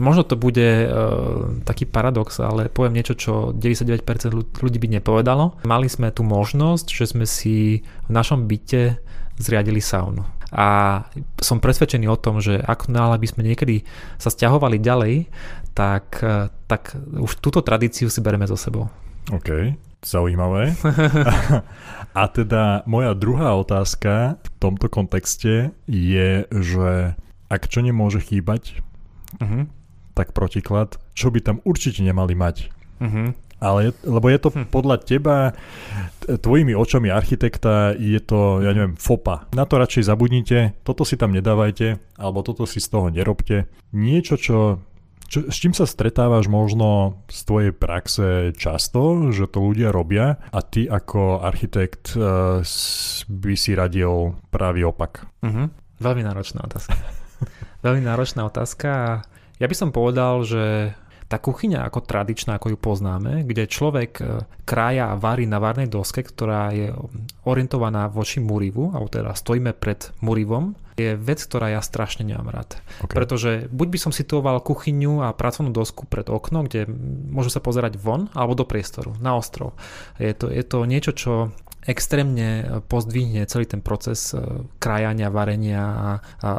Možno 0.00 0.24
to 0.24 0.40
bude 0.40 0.88
uh, 0.88 1.52
taký 1.68 1.84
paradox, 1.84 2.40
ale 2.40 2.72
poviem 2.72 2.96
niečo, 2.96 3.12
čo 3.12 3.52
99% 3.52 4.32
ľudí 4.64 4.80
by 4.80 4.88
nepovedalo. 4.98 5.60
Mali 5.68 5.92
sme 5.92 6.08
tu 6.08 6.24
možnosť, 6.24 6.86
že 6.88 7.04
sme 7.12 7.28
si 7.28 7.84
v 8.08 8.10
našom 8.10 8.48
byte 8.48 8.96
zriadili 9.36 9.84
saunu. 9.84 10.24
A 10.52 11.00
som 11.40 11.64
presvedčený 11.64 12.06
o 12.12 12.20
tom, 12.20 12.44
že 12.44 12.60
ako 12.60 12.92
náhle 12.92 13.16
by 13.16 13.26
sme 13.26 13.42
niekedy 13.48 13.88
sa 14.20 14.28
stiahovali 14.28 14.76
ďalej, 14.76 15.32
tak, 15.72 16.20
eh, 16.20 16.52
tak 16.68 16.92
už 16.96 17.40
túto 17.40 17.64
tradíciu 17.64 18.12
si 18.12 18.20
bereme 18.20 18.44
so 18.44 18.56
sebou. 18.60 18.92
OK. 19.32 19.72
Zaujímavé. 20.02 20.74
A 22.18 22.22
teda 22.26 22.82
moja 22.90 23.14
druhá 23.14 23.54
otázka 23.54 24.36
v 24.42 24.48
tomto 24.58 24.90
kontexte 24.90 25.70
je, 25.86 26.44
že 26.50 27.14
ak 27.46 27.62
čo 27.70 27.86
nemôže 27.86 28.18
chýbať, 28.18 28.82
uh-huh. 29.38 29.70
tak 30.18 30.34
protiklad, 30.34 30.98
čo 31.14 31.30
by 31.30 31.38
tam 31.38 31.56
určite 31.62 32.02
nemali 32.02 32.34
mať. 32.34 32.56
Uh-huh. 32.98 33.30
Ale, 33.62 33.94
lebo 34.02 34.26
je 34.26 34.38
to 34.42 34.50
hm. 34.50 34.66
podľa 34.74 34.96
teba, 35.06 35.54
tvojimi 36.26 36.74
očami 36.74 37.14
architekta, 37.14 37.94
je 37.94 38.18
to, 38.18 38.58
ja 38.58 38.74
neviem, 38.74 38.98
fopa. 38.98 39.46
Na 39.54 39.62
to 39.62 39.78
radšej 39.78 40.10
zabudnite, 40.10 40.74
toto 40.82 41.06
si 41.06 41.14
tam 41.14 41.30
nedávajte, 41.30 42.18
alebo 42.18 42.42
toto 42.42 42.66
si 42.66 42.82
z 42.82 42.90
toho 42.90 43.06
nerobte. 43.14 43.70
Niečo, 43.94 44.34
čo 44.34 44.82
čo, 45.32 45.48
s 45.48 45.56
čím 45.64 45.72
sa 45.72 45.88
stretávaš 45.88 46.44
možno 46.52 47.16
z 47.32 47.40
tvojej 47.48 47.72
praxe 47.72 48.52
často, 48.52 49.32
že 49.32 49.48
to 49.48 49.64
ľudia 49.64 49.88
robia 49.88 50.36
a 50.52 50.60
ty 50.60 50.84
ako 50.84 51.40
architekt 51.40 52.12
uh, 52.20 52.60
by 53.32 53.54
si 53.56 53.72
radil 53.72 54.36
pravý 54.52 54.84
opak? 54.84 55.24
Uh-huh. 55.40 55.72
Veľmi 56.04 56.20
náročná 56.20 56.68
otázka. 56.68 56.92
Veľmi 57.86 58.04
náročná 58.04 58.44
otázka. 58.44 59.24
Ja 59.56 59.66
by 59.70 59.72
som 59.72 59.88
povedal, 59.88 60.44
že 60.44 60.92
tá 61.32 61.40
kuchyňa 61.40 61.88
ako 61.88 62.04
tradičná, 62.04 62.60
ako 62.60 62.76
ju 62.76 62.78
poznáme, 62.78 63.48
kde 63.48 63.64
človek 63.64 64.10
e, 64.20 64.44
krája 64.68 65.16
a 65.16 65.16
varí 65.16 65.48
na 65.48 65.56
varnej 65.56 65.88
doske, 65.88 66.20
ktorá 66.20 66.68
je 66.76 66.92
orientovaná 67.48 68.12
voči 68.12 68.36
murivu, 68.44 68.92
alebo 68.92 69.08
teda 69.08 69.32
stojíme 69.32 69.72
pred 69.72 70.12
murivom, 70.20 70.76
je 70.92 71.16
vec, 71.16 71.40
ktorá 71.40 71.72
ja 71.72 71.80
strašne 71.80 72.28
nemám 72.28 72.52
rád. 72.52 72.76
Okay. 73.00 73.16
Pretože 73.16 73.50
buď 73.72 73.88
by 73.96 73.98
som 74.04 74.12
situoval 74.12 74.60
kuchyňu 74.60 75.24
a 75.24 75.32
pracovnú 75.32 75.72
dosku 75.72 76.04
pred 76.04 76.28
okno, 76.28 76.68
kde 76.68 76.84
môžu 77.32 77.48
sa 77.48 77.64
pozerať 77.64 77.96
von, 77.96 78.28
alebo 78.36 78.52
do 78.52 78.68
priestoru, 78.68 79.16
na 79.16 79.32
ostrov. 79.32 79.72
Je 80.20 80.36
to, 80.36 80.52
je 80.52 80.60
to 80.60 80.84
niečo, 80.84 81.16
čo 81.16 81.32
extrémne 81.82 82.48
e, 82.62 82.64
pozdvihne 82.86 83.42
celý 83.50 83.66
ten 83.66 83.82
proces 83.82 84.30
e, 84.32 84.38
krajania, 84.78 85.34
varenia 85.34 85.82
a, 85.82 86.10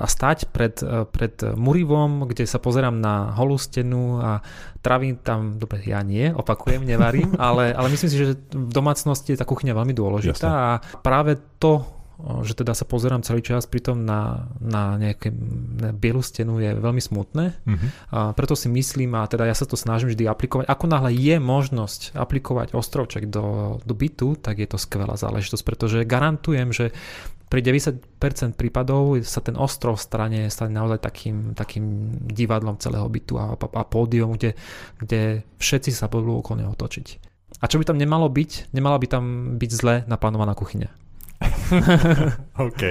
a 0.03 0.07
stať 0.07 0.51
pred, 0.51 0.75
e, 0.83 1.07
pred 1.07 1.55
murivom, 1.55 2.27
kde 2.27 2.43
sa 2.43 2.59
pozerám 2.59 2.99
na 2.99 3.31
holú 3.39 3.55
stenu 3.55 4.19
a 4.19 4.43
travím 4.83 5.15
tam, 5.23 5.55
dobre, 5.55 5.79
ja 5.88 6.03
nie, 6.03 6.27
opakujem, 6.27 6.83
nevarím, 6.83 7.39
ale, 7.41 7.71
ale 7.71 7.88
myslím 7.91 8.09
si, 8.12 8.17
že 8.19 8.36
v 8.51 8.71
domácnosti 8.71 9.33
je 9.36 9.39
tá 9.39 9.47
kuchyňa 9.47 9.71
veľmi 9.71 9.95
dôležitá 9.95 10.49
Jasne. 10.51 10.51
a 10.51 10.69
práve 10.99 11.39
to 11.59 12.02
že 12.45 12.54
teda 12.54 12.78
sa 12.78 12.86
pozerám 12.86 13.26
celý 13.26 13.41
čas 13.41 13.65
pritom 13.65 14.06
na, 14.06 14.47
na 14.62 14.95
nejaké 15.02 15.34
na 15.82 15.89
bielu 15.91 16.21
stenu 16.21 16.62
je 16.62 16.71
veľmi 16.78 17.02
smutné. 17.02 17.45
Uh-huh. 17.65 17.89
A 18.13 18.19
preto 18.38 18.54
si 18.54 18.69
myslím, 18.69 19.17
a 19.17 19.26
teda 19.26 19.49
ja 19.49 19.56
sa 19.58 19.65
to 19.65 19.73
snažím 19.73 20.13
vždy 20.13 20.30
aplikovať, 20.30 20.69
ako 20.69 20.86
náhle 20.86 21.12
je 21.12 21.36
možnosť 21.41 22.13
aplikovať 22.13 22.78
ostrovček 22.78 23.28
do, 23.28 23.78
do 23.82 23.93
bytu, 23.97 24.38
tak 24.38 24.62
je 24.62 24.69
to 24.69 24.78
skvelá 24.78 25.17
záležitosť, 25.17 25.63
pretože 25.65 26.06
garantujem, 26.06 26.69
že 26.69 26.93
pri 27.49 27.62
90% 27.62 28.58
prípadov 28.58 29.21
sa 29.21 29.38
ten 29.38 29.54
ostrov 29.54 30.02
strane 30.02 30.49
stane 30.49 30.73
naozaj 30.73 31.06
takým, 31.06 31.54
takým 31.54 31.86
divadlom 32.26 32.82
celého 32.82 33.06
bytu 33.06 33.38
a, 33.38 33.54
a, 33.54 33.58
a 33.58 33.84
pódium, 33.86 34.34
kde, 34.34 34.58
kde 34.97 35.45
všetci 35.62 35.93
sa 35.93 36.10
budú 36.10 36.41
okolne 36.41 36.65
otočiť. 36.65 37.08
A 37.62 37.69
čo 37.69 37.78
by 37.78 37.86
tam 37.86 38.02
nemalo 38.02 38.26
byť? 38.26 38.73
Nemala 38.73 38.97
by 38.97 39.06
tam 39.06 39.23
byť 39.62 39.69
zle 39.69 40.02
naplánovaná 40.10 40.58
kuchyňa. 40.58 41.02
OK. 42.67 42.84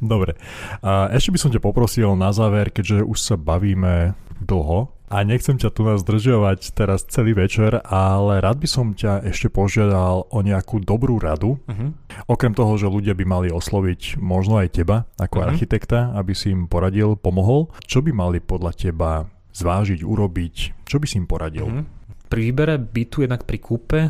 Dobre. 0.00 0.38
A 0.82 1.12
ešte 1.12 1.32
by 1.34 1.38
som 1.38 1.50
ťa 1.52 1.62
poprosil 1.62 2.12
na 2.16 2.30
záver, 2.34 2.70
keďže 2.70 3.04
už 3.06 3.18
sa 3.18 3.34
bavíme 3.38 4.16
dlho 4.42 4.90
a 5.12 5.28
nechcem 5.28 5.60
ťa 5.60 5.76
tu 5.76 5.84
nás 5.84 6.00
zdržiavať 6.00 6.72
teraz 6.72 7.04
celý 7.04 7.36
večer, 7.36 7.84
ale 7.84 8.40
rád 8.40 8.64
by 8.64 8.68
som 8.68 8.96
ťa 8.96 9.28
ešte 9.28 9.52
požiadal 9.52 10.24
o 10.32 10.38
nejakú 10.40 10.80
dobrú 10.80 11.20
radu. 11.20 11.60
Uh-huh. 11.68 11.92
Okrem 12.32 12.56
toho, 12.56 12.80
že 12.80 12.88
ľudia 12.88 13.12
by 13.12 13.24
mali 13.28 13.48
osloviť 13.52 14.16
možno 14.16 14.56
aj 14.56 14.72
teba 14.72 15.04
ako 15.20 15.44
uh-huh. 15.44 15.52
architekta, 15.52 16.16
aby 16.16 16.32
si 16.32 16.48
im 16.48 16.64
poradil, 16.64 17.20
pomohol. 17.20 17.68
Čo 17.84 18.00
by 18.00 18.10
mali 18.16 18.40
podľa 18.40 18.72
teba 18.72 19.28
zvážiť, 19.52 20.00
urobiť? 20.00 20.88
Čo 20.88 20.96
by 20.96 21.04
si 21.04 21.20
im 21.20 21.28
poradil? 21.28 21.68
Uh-huh. 21.68 21.84
Pri 22.32 22.48
výbere 22.48 22.80
bytu 22.80 23.28
jednak 23.28 23.44
pri 23.44 23.60
kúpe 23.60 24.00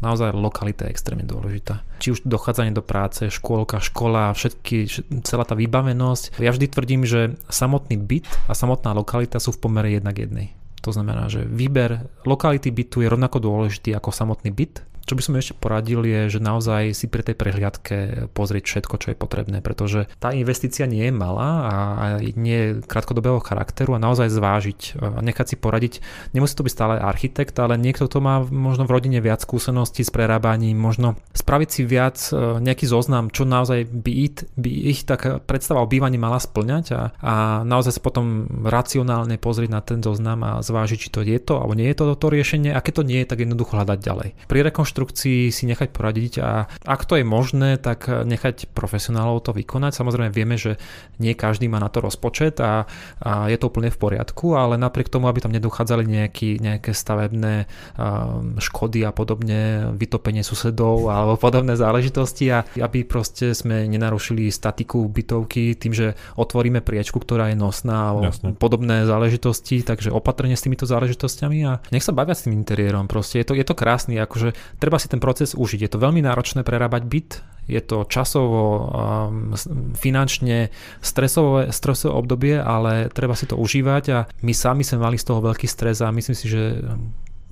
naozaj 0.00 0.36
lokalita 0.36 0.88
je 0.88 0.92
extrémne 0.92 1.24
dôležitá. 1.24 1.84
Či 2.00 2.16
už 2.16 2.24
dochádzanie 2.24 2.72
do 2.72 2.84
práce, 2.84 3.28
škôlka, 3.28 3.80
škola, 3.80 4.32
všetky, 4.32 4.88
celá 5.24 5.44
tá 5.44 5.54
vybavenosť. 5.54 6.40
Ja 6.40 6.52
vždy 6.52 6.66
tvrdím, 6.68 7.02
že 7.04 7.36
samotný 7.52 8.00
byt 8.00 8.26
a 8.48 8.52
samotná 8.56 8.96
lokalita 8.96 9.38
sú 9.38 9.52
v 9.54 9.62
pomere 9.62 9.92
jednak 9.92 10.16
jednej. 10.16 10.56
To 10.80 10.96
znamená, 10.96 11.28
že 11.28 11.44
výber 11.44 12.08
lokality 12.24 12.72
bytu 12.72 13.04
je 13.04 13.12
rovnako 13.12 13.36
dôležitý 13.44 13.92
ako 13.92 14.16
samotný 14.16 14.48
byt 14.48 14.89
čo 15.10 15.18
by 15.18 15.26
som 15.26 15.34
ešte 15.34 15.58
poradil 15.58 16.06
je, 16.06 16.38
že 16.38 16.38
naozaj 16.38 16.94
si 16.94 17.10
pri 17.10 17.26
tej 17.26 17.34
prehliadke 17.34 18.30
pozrieť 18.30 18.64
všetko, 18.70 18.94
čo 19.02 19.08
je 19.10 19.18
potrebné, 19.18 19.58
pretože 19.58 20.06
tá 20.22 20.30
investícia 20.30 20.86
nie 20.86 21.10
je 21.10 21.14
malá 21.14 21.50
a 21.66 21.76
nie 22.38 22.54
je 22.54 22.70
krátkodobého 22.86 23.42
charakteru 23.42 23.98
a 23.98 24.02
naozaj 24.02 24.30
zvážiť 24.30 25.02
a 25.02 25.18
nechať 25.18 25.46
si 25.50 25.56
poradiť. 25.58 25.94
Nemusí 26.30 26.54
to 26.54 26.62
byť 26.62 26.70
stále 26.70 26.94
architekt, 27.02 27.58
ale 27.58 27.74
niekto 27.74 28.06
to 28.06 28.22
má 28.22 28.46
možno 28.46 28.86
v 28.86 28.94
rodine 28.94 29.18
viac 29.18 29.42
skúseností 29.42 30.06
s 30.06 30.14
prerábaním, 30.14 30.78
možno 30.78 31.18
spraviť 31.34 31.68
si 31.74 31.82
viac 31.82 32.22
e, 32.30 32.62
nejaký 32.62 32.86
zoznam, 32.86 33.34
čo 33.34 33.42
naozaj 33.42 33.90
by 33.90 34.12
ich, 34.14 34.46
by 34.54 34.70
ich 34.94 35.02
tak 35.02 35.42
predstava 35.42 35.82
o 35.82 35.90
bývaní 35.90 36.22
mala 36.22 36.38
splňať 36.38 36.86
a, 36.94 37.02
a 37.18 37.34
naozaj 37.66 37.98
sa 37.98 38.02
potom 38.04 38.46
racionálne 38.62 39.42
pozrieť 39.42 39.70
na 39.74 39.82
ten 39.82 39.98
zoznam 40.06 40.46
a 40.46 40.62
zvážiť, 40.62 40.98
či 41.02 41.08
to 41.10 41.26
je 41.26 41.34
to 41.42 41.58
alebo 41.58 41.74
nie 41.74 41.90
je 41.90 41.98
to 41.98 42.14
to 42.14 42.26
riešenie 42.30 42.70
a 42.70 42.78
keď 42.78 43.02
to 43.02 43.08
nie 43.10 43.18
je, 43.24 43.26
tak 43.26 43.42
jednoducho 43.42 43.74
hľadať 43.74 43.98
ďalej. 43.98 44.28
Pri 44.46 44.60
rekonštrukcii 44.62 44.99
inštrukcií 45.00 45.48
si 45.48 45.64
nechať 45.64 45.96
poradiť 45.96 46.32
a 46.44 46.68
ak 46.84 47.08
to 47.08 47.16
je 47.16 47.24
možné, 47.24 47.80
tak 47.80 48.04
nechať 48.04 48.68
profesionálov 48.76 49.40
to 49.48 49.56
vykonať. 49.56 49.96
Samozrejme 49.96 50.28
vieme, 50.28 50.60
že 50.60 50.76
nie 51.16 51.32
každý 51.32 51.72
má 51.72 51.80
na 51.80 51.88
to 51.88 52.04
rozpočet 52.04 52.60
a, 52.60 52.84
a 53.24 53.48
je 53.48 53.56
to 53.56 53.72
úplne 53.72 53.88
v 53.88 53.96
poriadku, 53.96 54.52
ale 54.60 54.76
napriek 54.76 55.08
tomu, 55.08 55.32
aby 55.32 55.40
tam 55.40 55.56
nedochádzali 55.56 56.04
nejaký, 56.04 56.60
nejaké 56.60 56.92
stavebné 56.92 57.64
um, 57.96 58.60
škody 58.60 59.08
a 59.08 59.12
podobne, 59.16 59.88
vytopenie 59.96 60.44
susedov 60.44 61.08
alebo 61.08 61.40
podobné 61.40 61.80
záležitosti 61.80 62.52
a 62.52 62.68
aby 62.76 63.08
proste 63.08 63.56
sme 63.56 63.88
nenarušili 63.88 64.52
statiku 64.52 65.08
bytovky 65.08 65.80
tým, 65.80 65.96
že 65.96 66.12
otvoríme 66.36 66.84
priečku, 66.84 67.16
ktorá 67.16 67.48
je 67.48 67.56
nosná 67.56 68.12
a 68.12 68.32
podobné 68.60 69.08
záležitosti, 69.08 69.80
takže 69.80 70.12
opatrne 70.12 70.52
s 70.52 70.60
týmito 70.60 70.84
záležitostiami 70.84 71.58
a 71.64 71.80
nech 71.88 72.04
sa 72.04 72.12
bavia 72.12 72.36
s 72.36 72.44
tým 72.44 72.52
interiérom. 72.52 73.08
Proste 73.08 73.40
je 73.40 73.48
to, 73.48 73.56
je 73.56 73.64
to 73.64 73.72
krásny, 73.72 74.18
akože 74.18 74.52
treba 74.82 74.89
si 74.96 75.12
ten 75.12 75.22
proces 75.22 75.52
užiť. 75.52 75.86
Je 75.86 75.90
to 75.92 76.02
veľmi 76.02 76.24
náročné 76.24 76.64
prerábať 76.64 77.02
byt, 77.06 77.30
je 77.70 77.78
to 77.78 78.02
časovo, 78.10 78.90
um, 78.90 79.54
finančne 79.94 80.74
stresové, 80.98 81.70
stresové 81.70 82.16
obdobie, 82.18 82.56
ale 82.58 83.12
treba 83.14 83.38
si 83.38 83.46
to 83.46 83.54
užívať 83.54 84.04
a 84.10 84.18
my 84.42 84.50
sami 84.50 84.82
sme 84.82 85.06
mali 85.06 85.20
z 85.20 85.30
toho 85.30 85.38
veľký 85.44 85.70
stres 85.70 86.02
a 86.02 86.10
myslím 86.10 86.34
si, 86.34 86.50
že 86.50 86.82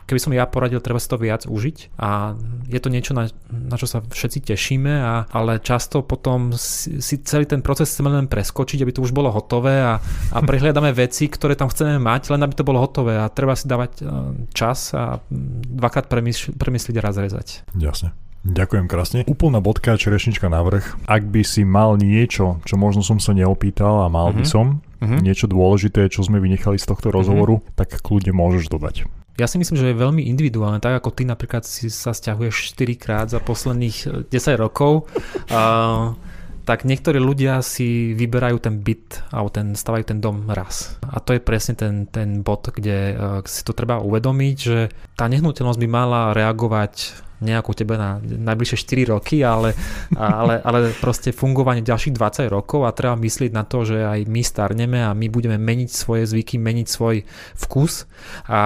keby 0.08 0.20
som 0.24 0.32
ja 0.32 0.48
poradil, 0.48 0.80
treba 0.80 0.96
si 0.96 1.12
to 1.12 1.20
viac 1.20 1.44
užiť 1.44 2.00
a 2.00 2.32
je 2.64 2.80
to 2.80 2.88
niečo, 2.88 3.12
na, 3.12 3.28
na 3.52 3.76
čo 3.76 3.84
sa 3.84 4.00
všetci 4.00 4.48
tešíme, 4.48 4.88
a, 4.88 5.28
ale 5.28 5.60
často 5.60 6.00
potom 6.00 6.56
si, 6.56 7.04
si 7.04 7.20
celý 7.20 7.44
ten 7.44 7.60
proces 7.60 7.92
chceme 7.92 8.08
len 8.08 8.24
preskočiť, 8.24 8.80
aby 8.80 8.96
to 8.96 9.04
už 9.04 9.12
bolo 9.12 9.28
hotové 9.28 9.84
a, 9.84 10.00
a 10.32 10.38
prehliadame 10.48 10.96
veci, 10.96 11.28
ktoré 11.28 11.52
tam 11.52 11.68
chceme 11.68 12.00
mať, 12.00 12.32
len 12.32 12.40
aby 12.40 12.56
to 12.56 12.64
bolo 12.64 12.80
hotové 12.80 13.20
a 13.20 13.28
treba 13.28 13.52
si 13.52 13.68
dávať 13.68 13.92
uh, 14.00 14.32
čas 14.56 14.96
a 14.96 15.20
dvakrát 15.68 16.08
premysl- 16.08 16.56
premysliť 16.56 16.96
a 16.96 17.04
razrezať. 17.04 17.46
Jasne. 17.76 18.16
Ďakujem 18.48 18.86
krásne. 18.86 19.20
Úplná 19.26 19.58
bodka, 19.58 19.98
čerešnička 19.98 20.46
na 20.46 20.62
vrch. 20.62 21.10
Ak 21.10 21.26
by 21.26 21.42
si 21.42 21.66
mal 21.66 21.98
niečo, 21.98 22.62
čo 22.62 22.78
možno 22.78 23.02
som 23.02 23.18
sa 23.18 23.34
neopýtal 23.34 24.06
a 24.06 24.08
mal 24.08 24.30
mm-hmm. 24.30 24.38
by 24.38 24.44
mhm. 24.46 24.48
som, 24.48 24.66
mm-hmm. 25.02 25.20
niečo 25.20 25.46
dôležité, 25.50 26.06
čo 26.06 26.22
sme 26.22 26.38
vynechali 26.38 26.78
z 26.78 26.86
tohto 26.86 27.10
rozhovoru, 27.10 27.58
mm-hmm. 27.58 27.74
tak 27.74 27.98
kľudne 28.00 28.32
môžeš 28.32 28.70
dodať. 28.70 29.10
Ja 29.38 29.46
si 29.46 29.54
myslím, 29.54 29.78
že 29.78 29.94
je 29.94 30.02
veľmi 30.02 30.26
individuálne, 30.26 30.82
tak 30.82 30.98
ako 30.98 31.14
ty 31.14 31.22
napríklad 31.22 31.62
si 31.62 31.86
sa 31.94 32.10
stiahuješ 32.10 32.74
4 32.74 32.98
krát 32.98 33.26
za 33.30 33.38
posledných 33.38 34.26
10 34.26 34.34
eh, 34.34 34.58
rokov. 34.58 35.06
Uh, 35.46 36.18
tak 36.66 36.84
niektorí 36.84 37.16
ľudia 37.22 37.62
si 37.62 38.12
vyberajú 38.18 38.58
ten 38.60 38.82
byt 38.82 39.30
alebo 39.30 39.48
ten, 39.48 39.78
stavajú 39.78 40.04
ten 40.10 40.18
dom 40.18 40.50
raz. 40.50 40.98
A 41.06 41.22
to 41.22 41.32
je 41.32 41.40
presne 41.40 41.78
ten, 41.78 42.10
ten 42.10 42.42
bod, 42.42 42.66
kde 42.68 42.98
uh, 43.14 43.40
si 43.46 43.62
to 43.62 43.72
treba 43.72 44.02
uvedomiť, 44.02 44.56
že 44.58 44.90
tá 45.14 45.30
nehnuteľnosť 45.30 45.80
by 45.80 45.88
mala 45.88 46.34
reagovať 46.34 47.24
nejakú 47.38 47.70
tebe 47.70 47.94
na 47.94 48.18
najbližšie 48.18 49.06
4 49.06 49.14
roky, 49.14 49.46
ale, 49.46 49.70
ale, 50.18 50.58
ale 50.58 50.90
proste 50.98 51.30
fungovanie 51.30 51.86
ďalších 51.86 52.18
20 52.18 52.50
rokov 52.50 52.82
a 52.82 52.90
treba 52.90 53.14
myslieť 53.14 53.54
na 53.54 53.62
to, 53.62 53.86
že 53.86 54.02
aj 54.02 54.26
my 54.26 54.42
starneme 54.42 54.98
a 55.06 55.14
my 55.14 55.30
budeme 55.30 55.54
meniť 55.54 55.90
svoje 55.90 56.26
zvyky, 56.26 56.58
meniť 56.58 56.86
svoj 56.90 57.22
vkus 57.54 58.10
a 58.50 58.60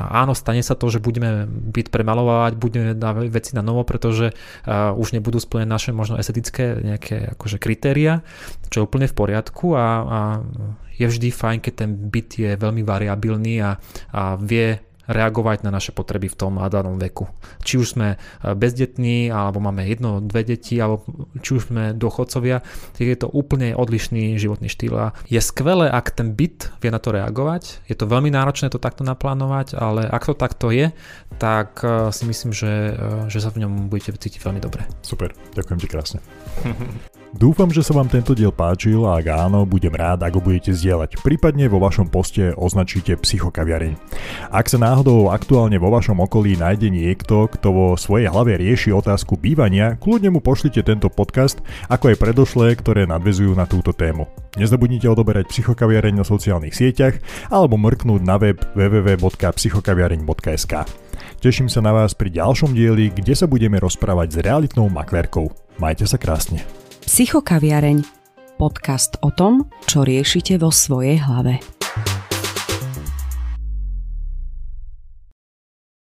a 0.00 0.24
áno, 0.24 0.32
stane 0.32 0.64
sa 0.64 0.72
to, 0.72 0.88
že 0.88 1.04
budeme 1.04 1.44
byť 1.48 1.92
premalovať, 1.92 2.52
budeme 2.56 2.96
dávať 2.96 3.28
veci 3.28 3.52
na 3.52 3.60
novo, 3.60 3.84
pretože 3.84 4.32
uh, 4.32 4.96
už 4.96 5.12
nebudú 5.12 5.36
splnené 5.36 5.68
naše 5.68 5.92
možno 5.92 6.16
estetické 6.16 6.80
nejaké 6.80 7.36
akože 7.36 7.60
kritéria, 7.60 8.24
čo 8.72 8.80
je 8.80 8.86
úplne 8.88 9.06
v 9.06 9.14
poriadku 9.14 9.76
a, 9.76 9.86
a 10.02 10.20
je 10.96 11.06
vždy 11.08 11.28
fajn, 11.32 11.58
keď 11.64 11.72
ten 11.76 11.90
byt 11.96 12.28
je 12.36 12.50
veľmi 12.56 12.84
variabilný 12.84 13.60
a, 13.60 13.76
a 14.12 14.36
vie 14.36 14.89
reagovať 15.10 15.66
na 15.66 15.74
naše 15.74 15.90
potreby 15.90 16.30
v 16.30 16.38
tom 16.38 16.62
a 16.62 16.70
danom 16.70 16.96
veku. 16.96 17.26
Či 17.66 17.82
už 17.82 17.86
sme 17.98 18.16
bezdetní, 18.42 19.28
alebo 19.28 19.58
máme 19.58 19.84
jedno, 19.84 20.22
dve 20.22 20.46
deti, 20.46 20.78
alebo 20.78 21.02
či 21.42 21.58
už 21.58 21.74
sme 21.74 21.84
dôchodcovia, 21.98 22.62
tak 22.94 23.04
je 23.04 23.18
to 23.18 23.28
úplne 23.28 23.74
odlišný 23.74 24.38
životný 24.38 24.70
štýl 24.70 24.94
a 24.94 25.06
je 25.26 25.42
skvelé, 25.42 25.90
ak 25.90 26.14
ten 26.14 26.32
byt 26.32 26.70
vie 26.78 26.90
na 26.94 27.02
to 27.02 27.10
reagovať. 27.10 27.84
Je 27.90 27.98
to 27.98 28.06
veľmi 28.06 28.30
náročné 28.30 28.70
to 28.70 28.78
takto 28.78 29.02
naplánovať, 29.02 29.74
ale 29.74 30.06
ak 30.06 30.30
to 30.30 30.34
takto 30.38 30.70
je, 30.70 30.94
tak 31.42 31.82
si 32.14 32.24
myslím, 32.24 32.54
že, 32.54 32.94
že 33.26 33.38
sa 33.42 33.50
v 33.50 33.66
ňom 33.66 33.90
budete 33.90 34.14
cítiť 34.14 34.40
veľmi 34.40 34.62
dobre. 34.62 34.86
Super, 35.02 35.34
ďakujem 35.52 35.78
ti 35.82 35.88
krásne. 35.90 36.20
Dúfam, 37.30 37.70
že 37.70 37.86
sa 37.86 37.94
vám 37.94 38.10
tento 38.10 38.34
diel 38.34 38.50
páčil 38.50 39.06
a 39.06 39.22
ak 39.22 39.30
áno, 39.30 39.62
budem 39.62 39.94
rád, 39.94 40.26
ak 40.26 40.34
ho 40.34 40.42
budete 40.42 40.74
zdieľať. 40.74 41.22
Prípadne 41.22 41.70
vo 41.70 41.78
vašom 41.78 42.10
poste 42.10 42.50
označíte 42.58 43.14
psychokaviareň. 43.14 43.94
Ak 44.50 44.66
sa 44.66 44.82
náhodou 44.82 45.30
aktuálne 45.30 45.78
vo 45.78 45.94
vašom 45.94 46.18
okolí 46.18 46.58
nájde 46.58 46.90
niekto, 46.90 47.46
kto 47.46 47.70
vo 47.70 47.86
svojej 47.94 48.26
hlave 48.26 48.58
rieši 48.58 48.90
otázku 48.90 49.38
bývania, 49.38 49.94
kľudne 50.02 50.34
mu 50.34 50.42
pošlite 50.42 50.82
tento 50.82 51.06
podcast, 51.06 51.62
ako 51.86 52.10
aj 52.10 52.16
predošlé, 52.18 52.74
ktoré 52.74 53.06
nadvezujú 53.06 53.54
na 53.54 53.70
túto 53.70 53.94
tému. 53.94 54.26
Nezabudnite 54.58 55.06
odoberať 55.06 55.54
psychokaviareň 55.54 56.18
na 56.18 56.26
sociálnych 56.26 56.74
sieťach 56.74 57.22
alebo 57.46 57.78
mrknúť 57.78 58.26
na 58.26 58.42
web 58.42 58.58
www.psychokaviareň.sk. 58.74 60.74
Teším 61.38 61.70
sa 61.70 61.78
na 61.78 61.94
vás 61.94 62.10
pri 62.10 62.34
ďalšom 62.34 62.74
dieli, 62.74 63.14
kde 63.14 63.38
sa 63.38 63.46
budeme 63.46 63.78
rozprávať 63.78 64.34
s 64.34 64.36
realitnou 64.42 64.90
maklerkou. 64.90 65.46
Majte 65.78 66.10
sa 66.10 66.18
krásne. 66.18 66.79
Psychokaviareň. 67.00 68.04
Podcast 68.60 69.16
o 69.24 69.32
tom, 69.32 69.72
čo 69.88 70.04
riešite 70.04 70.60
vo 70.60 70.68
svojej 70.68 71.16
hlave. 71.24 71.79